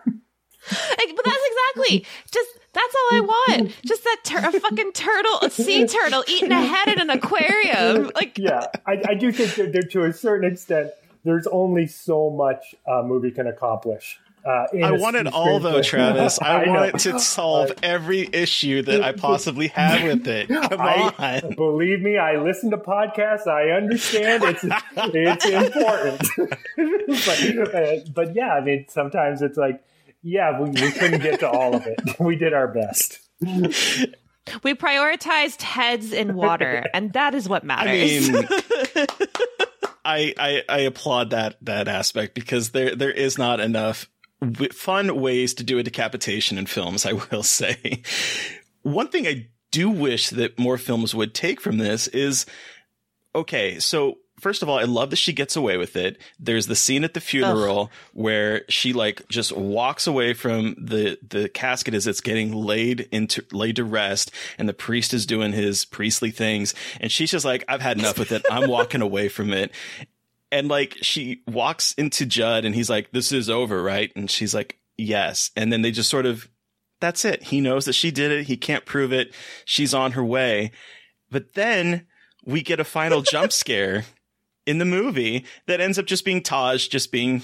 [0.72, 3.76] Like, but that's exactly just that's all I want.
[3.84, 8.12] Just that tur- a fucking turtle, a sea turtle eating a head in an aquarium.
[8.16, 10.92] Like, yeah, I, I do think that there, to a certain extent,
[11.24, 14.20] there's only so much a movie can accomplish.
[14.46, 15.82] Uh, in I a want it all though.
[15.82, 16.40] Travis.
[16.42, 16.72] I, know.
[16.74, 20.48] want it to solve every issue that I possibly have with it.
[20.70, 21.56] Come I, on.
[21.56, 23.48] believe me, I listen to podcasts.
[23.48, 24.64] I understand it's
[24.96, 26.28] it's important.
[27.26, 29.84] but, uh, but yeah, I mean, sometimes it's like,
[30.24, 32.00] yeah, we, we couldn't get to all of it.
[32.20, 33.20] We did our best.
[33.42, 38.30] we prioritized heads in water, and that is what I matters.
[38.30, 38.48] mean,
[40.06, 44.19] I, I I applaud that that aspect because there there is not enough w-
[44.72, 47.06] fun ways to do a decapitation in films.
[47.06, 48.04] I will say.
[48.82, 52.46] One thing I do wish that more films would take from this is
[53.36, 53.80] okay.
[53.80, 56.18] So first of all, I love that she gets away with it.
[56.40, 61.50] There's the scene at the funeral where she like just walks away from the the
[61.50, 65.86] casket as it's getting laid into laid to rest, and the priest is doing his
[65.86, 68.44] priestly things, and she's just like, "I've had enough with it.
[68.50, 69.72] I'm walking away from it."
[70.52, 74.54] And like she walks into Judd, and he's like, "This is over, right?" And she's
[74.54, 76.50] like, "Yes." And then they just sort of,
[77.00, 77.44] that's it.
[77.44, 78.48] He knows that she did it.
[78.48, 79.34] He can't prove it.
[79.66, 80.72] She's on her way.
[81.30, 82.08] But then
[82.46, 84.06] we get a final jump scare
[84.66, 87.42] in the movie that ends up just being Taj, just being,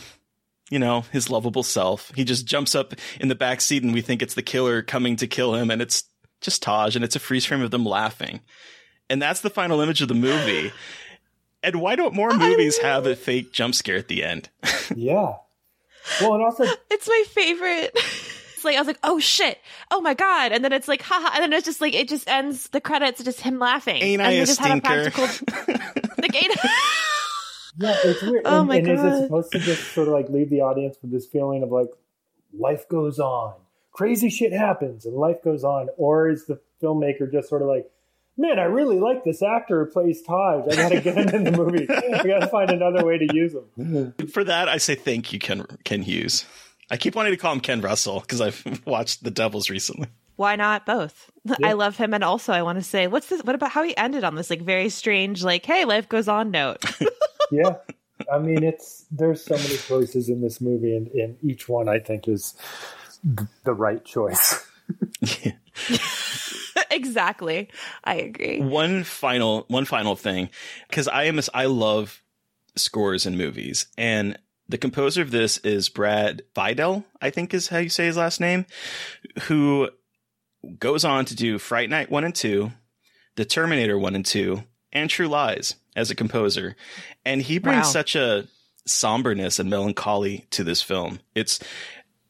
[0.69, 2.11] you know, his lovable self.
[2.15, 5.15] He just jumps up in the back seat and we think it's the killer coming
[5.17, 5.69] to kill him.
[5.71, 6.03] And it's
[6.41, 8.41] just Taj and it's a freeze frame of them laughing.
[9.09, 10.71] And that's the final image of the movie.
[11.65, 14.49] And why don't more movies have a fake jump scare at the end?
[14.95, 15.33] Yeah.
[16.21, 17.91] Well, and also, it's my favorite.
[17.95, 19.57] It's like I was like, oh shit,
[19.89, 22.29] oh my god, and then it's like, haha, and then it's just like it just
[22.29, 23.95] ends the credits just him laughing.
[24.01, 25.09] Ain't and I they a just had stinker?
[25.11, 26.55] practical- like, ain't-
[27.77, 28.43] yeah, it's weird.
[28.45, 30.97] Oh and, my and is it supposed to just sort of like leave the audience
[31.01, 31.89] with this feeling of like
[32.53, 33.55] life goes on,
[33.91, 37.89] crazy shit happens, and life goes on, or is the filmmaker just sort of like,
[38.37, 40.67] man, I really like this actor who plays Taj.
[40.71, 41.87] I got to get him in the movie.
[41.89, 44.13] I got to find another way to use him.
[44.29, 46.45] For that, I say thank you, Ken Ken Hughes.
[46.91, 50.07] I keep wanting to call him Ken Russell because I've watched The Devils recently.
[50.35, 51.31] Why not both?
[51.63, 53.41] I love him, and also I want to say, what's this?
[53.43, 56.51] What about how he ended on this like very strange, like, hey, life goes on
[56.51, 56.83] note?
[57.51, 57.75] yeah
[58.31, 61.99] i mean it's there's so many choices in this movie and, and each one i
[61.99, 62.55] think is
[63.63, 64.65] the right choice
[66.91, 67.69] exactly.
[68.03, 68.59] I agree.
[68.61, 70.49] one final one final thing
[70.89, 72.21] because i am i love
[72.75, 74.37] scores in movies and
[74.67, 78.39] the composer of this is Brad Fiedel i think is how you say his last
[78.39, 78.65] name
[79.43, 79.89] who
[80.79, 82.71] goes on to do fright night 1 and 2
[83.35, 86.75] the terminator 1 and 2 and true lies as a composer
[87.23, 87.91] and he brings Wow.
[87.91, 88.47] such a
[88.87, 91.59] somberness and melancholy to this film it's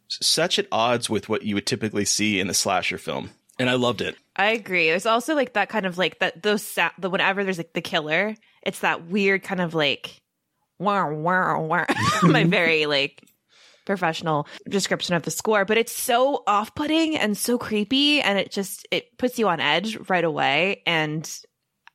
[0.07, 3.73] such at odds with what you would typically see in a slasher film and i
[3.73, 4.89] loved it I agree.
[4.89, 7.81] There's also like that kind of like that those sa- the whenever there's like the
[7.81, 10.21] killer, it's that weird kind of like
[10.77, 11.85] wow wow wow.
[12.21, 13.23] My very like
[13.85, 18.85] professional description of the score, but it's so off-putting and so creepy, and it just
[18.91, 20.81] it puts you on edge right away.
[20.85, 21.25] And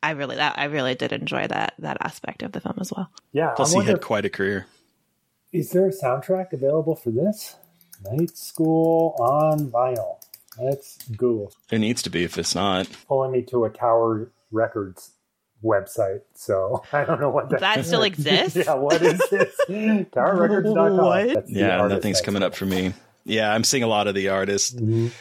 [0.03, 3.11] I really that I really did enjoy that that aspect of the film as well.
[3.33, 4.67] Yeah, plus I he wonder, had quite a career
[5.53, 7.57] is there a soundtrack available for this?
[8.05, 10.17] Night School on vinyl.
[10.59, 11.53] Let's Google.
[11.69, 12.89] There needs to be if it's not.
[13.09, 15.13] Pulling me to a Tower Records
[15.65, 18.57] website, so I don't know what that, That still exists?
[18.67, 19.55] yeah, what is this?
[19.69, 20.97] TowerRecords.com.
[20.97, 21.29] What?
[21.35, 22.93] That's the Yeah, artist nothing's that's- coming up for me.
[23.25, 24.75] Yeah, I'm seeing a lot of the artists.
[24.75, 25.13] Mhm.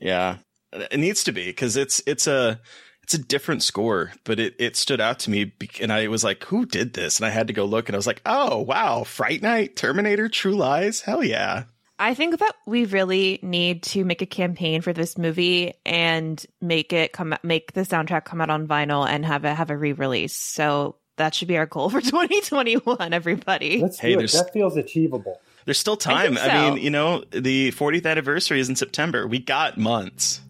[0.00, 0.38] Yeah,
[0.72, 2.60] it needs to be because it's it's a
[3.02, 6.24] it's a different score, but it it stood out to me, be- and I was
[6.24, 7.18] like, who did this?
[7.18, 10.28] And I had to go look, and I was like, oh wow, Fright Night, Terminator,
[10.28, 11.64] True Lies, hell yeah.
[11.98, 16.92] I think that we really need to make a campaign for this movie and make
[16.92, 20.34] it come make the soundtrack come out on vinyl and have it have a re-release.
[20.34, 23.80] So that should be our goal for 2021 everybody.
[23.80, 24.32] Let's Hey, do it.
[24.32, 25.40] That feels achievable.
[25.64, 26.36] There's still time.
[26.38, 26.52] I, so.
[26.74, 29.26] mean, you know, the 40th anniversary is in September.
[29.26, 30.40] We got months.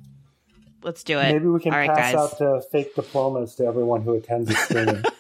[0.83, 1.33] Let's do it.
[1.33, 2.41] Maybe we can All right, pass guys.
[2.41, 5.03] out uh, fake diplomas to everyone who attends the screening.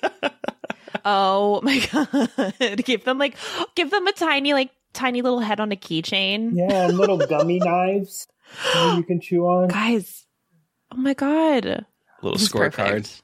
[1.08, 1.78] Oh my
[2.58, 2.84] god.
[2.84, 3.36] give them like
[3.76, 6.50] give them a tiny like tiny little head on a keychain.
[6.54, 8.26] yeah, and little gummy knives
[8.74, 9.68] that you can chew on.
[9.68, 10.26] Guys.
[10.92, 11.64] Oh my god.
[12.22, 13.22] little This is scorecard.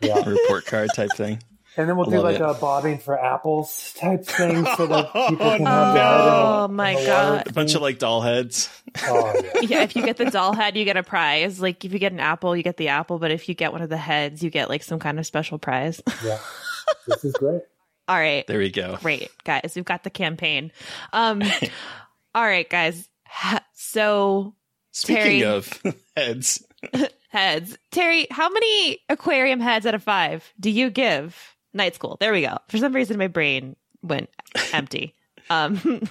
[0.00, 0.22] Yeah.
[0.28, 1.42] report card type thing.
[1.76, 2.40] And then we'll I do like it.
[2.42, 6.32] a bobbing for apples type thing so that oh, people can have their head in
[6.32, 7.46] Oh the- my God.
[7.46, 8.68] A bunch of like doll heads.
[9.04, 9.60] Oh, yeah.
[9.62, 11.60] yeah, if you get the doll head, you get a prize.
[11.60, 13.80] Like if you get an apple, you get the apple, but if you get one
[13.82, 16.02] of the heads, you get like some kind of special prize.
[16.24, 16.38] yeah.
[17.06, 17.62] This is great.
[18.08, 18.46] All right.
[18.46, 18.96] There we go.
[19.02, 19.72] Great, guys.
[19.76, 20.72] We've got the campaign.
[21.12, 21.42] Um
[22.34, 23.08] all right, guys.
[23.74, 24.54] So
[24.92, 25.44] Speaking Terry.
[25.44, 25.82] of
[26.16, 26.64] heads,
[27.28, 27.78] heads.
[27.90, 32.16] Terry, how many aquarium heads out of five do you give night school?
[32.20, 32.56] There we go.
[32.68, 34.30] For some reason my brain went
[34.72, 35.14] empty.
[35.50, 36.02] Um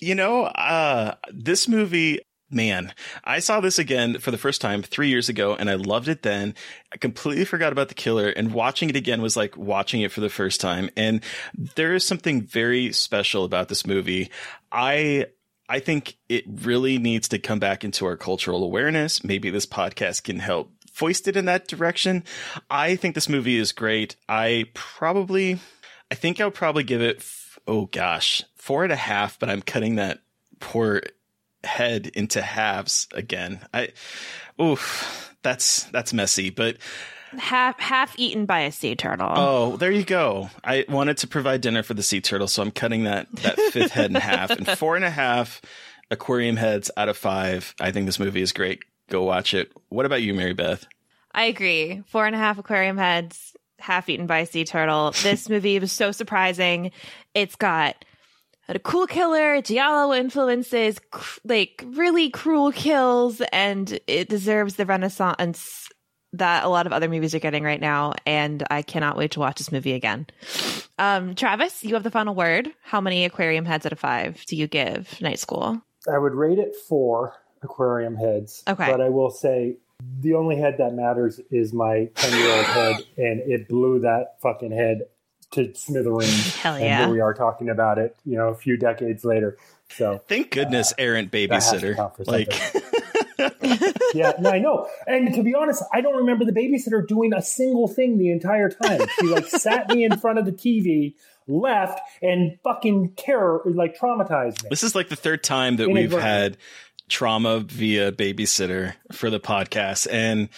[0.00, 2.20] you know, uh, this movie,
[2.54, 2.92] man,
[3.24, 6.22] I saw this again for the first time three years ago and I loved it
[6.22, 6.54] then.
[6.92, 10.20] I completely forgot about the killer and watching it again was like watching it for
[10.20, 10.90] the first time.
[10.96, 11.22] And
[11.74, 14.30] there is something very special about this movie.
[14.70, 15.26] I,
[15.68, 19.24] I think it really needs to come back into our cultural awareness.
[19.24, 22.22] Maybe this podcast can help foist it in that direction.
[22.70, 24.16] I think this movie is great.
[24.28, 25.58] I probably,
[26.10, 27.24] I think I'll probably give it,
[27.66, 30.20] oh gosh, four and a half, but I'm cutting that
[30.60, 31.02] poor
[31.64, 33.60] head into halves again.
[33.72, 33.88] I,
[34.60, 36.76] oof, that's, that's messy, but
[37.38, 39.32] half half eaten by a sea turtle.
[39.34, 40.50] oh, there you go.
[40.62, 43.92] I wanted to provide dinner for the sea turtle, so I'm cutting that, that fifth
[43.92, 45.60] head in half and four and a half
[46.10, 47.74] aquarium heads out of five.
[47.80, 48.84] I think this movie is great.
[49.10, 49.72] Go watch it.
[49.88, 50.86] What about you, Mary Beth?
[51.32, 52.02] I agree.
[52.06, 55.12] Four and a half aquarium heads, half eaten by a sea turtle.
[55.22, 56.92] This movie was so surprising.
[57.34, 58.04] It's got
[58.68, 65.88] a cool killer, Giallo influences, cr- like really cruel kills, and it deserves the renaissance
[66.32, 68.14] that a lot of other movies are getting right now.
[68.26, 70.26] And I cannot wait to watch this movie again.
[70.98, 72.72] Um, Travis, you have the final word.
[72.82, 75.80] How many aquarium heads out of five do you give Night School?
[76.12, 78.62] I would rate it four aquarium heads.
[78.68, 78.90] Okay.
[78.90, 79.76] But I will say
[80.20, 84.40] the only head that matters is my 10 year old head, and it blew that
[84.40, 85.02] fucking head
[85.54, 86.54] to smithereens.
[86.62, 89.56] Hell And here we are talking about it, you know, a few decades later.
[89.90, 92.26] So, Thank goodness, uh, errant that has to babysitter.
[92.26, 92.52] Like,
[94.14, 94.88] yeah, no, I know.
[95.06, 98.70] And to be honest, I don't remember the babysitter doing a single thing the entire
[98.70, 99.00] time.
[99.20, 101.14] She like sat me in front of the TV,
[101.46, 104.70] left, and fucking terror, like traumatized me.
[104.70, 106.56] This is like the third time that we've had
[107.08, 110.48] trauma via babysitter for the podcast, and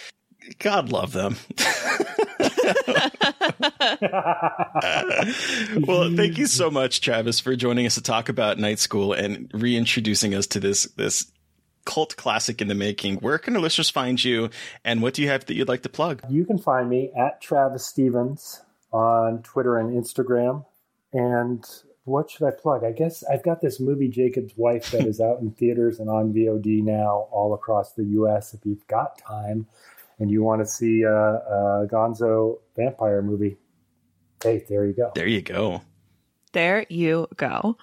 [0.59, 1.35] God love them.
[5.87, 9.49] well, thank you so much, Travis, for joining us to talk about Night School and
[9.53, 11.31] reintroducing us to this this
[11.85, 13.17] cult classic in the making.
[13.17, 14.49] Where can our listeners find you,
[14.83, 16.21] and what do you have that you'd like to plug?
[16.29, 18.61] You can find me at Travis Stevens
[18.91, 20.65] on Twitter and Instagram.
[21.13, 21.65] And
[22.03, 22.83] what should I plug?
[22.83, 26.33] I guess I've got this movie, Jakob's Wife, that is out in theaters and on
[26.33, 29.67] VOD now all across the US if you've got time.
[30.19, 33.57] And you want to see a, a Gonzo vampire movie,
[34.43, 35.11] hey, there you go.
[35.15, 35.81] There you go.
[36.53, 37.77] There you go.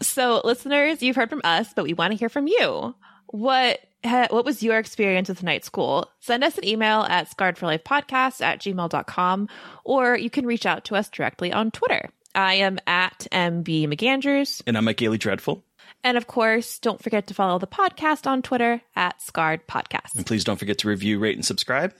[0.00, 2.94] So, listeners, you've heard from us, but we want to hear from you.
[3.26, 6.08] What ha- what was your experience with night school?
[6.20, 9.48] Send us an email at scarredforlifepodcast at gmail.com,
[9.84, 12.10] or you can reach out to us directly on Twitter.
[12.34, 14.62] I am at MB McAndrews.
[14.66, 15.64] And I'm at Gaily Dreadful.
[16.04, 20.14] And of course, don't forget to follow the podcast on Twitter at Scarred Podcast.
[20.14, 21.94] And please don't forget to review, rate, and subscribe.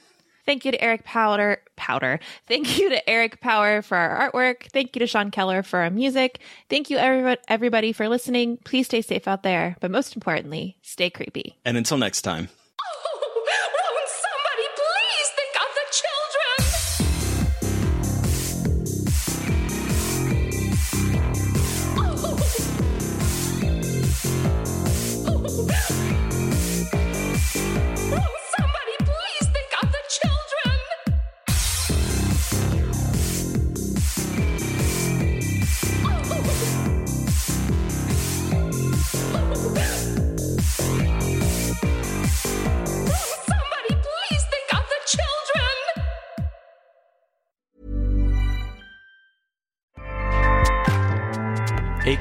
[0.46, 1.60] Thank you to Eric Powder.
[1.76, 2.20] Powder.
[2.46, 4.70] Thank you to Eric Power for our artwork.
[4.72, 6.40] Thank you to Sean Keller for our music.
[6.70, 8.56] Thank you everybody, everybody for listening.
[8.64, 11.58] Please stay safe out there, but most importantly, stay creepy.
[11.66, 12.48] And until next time.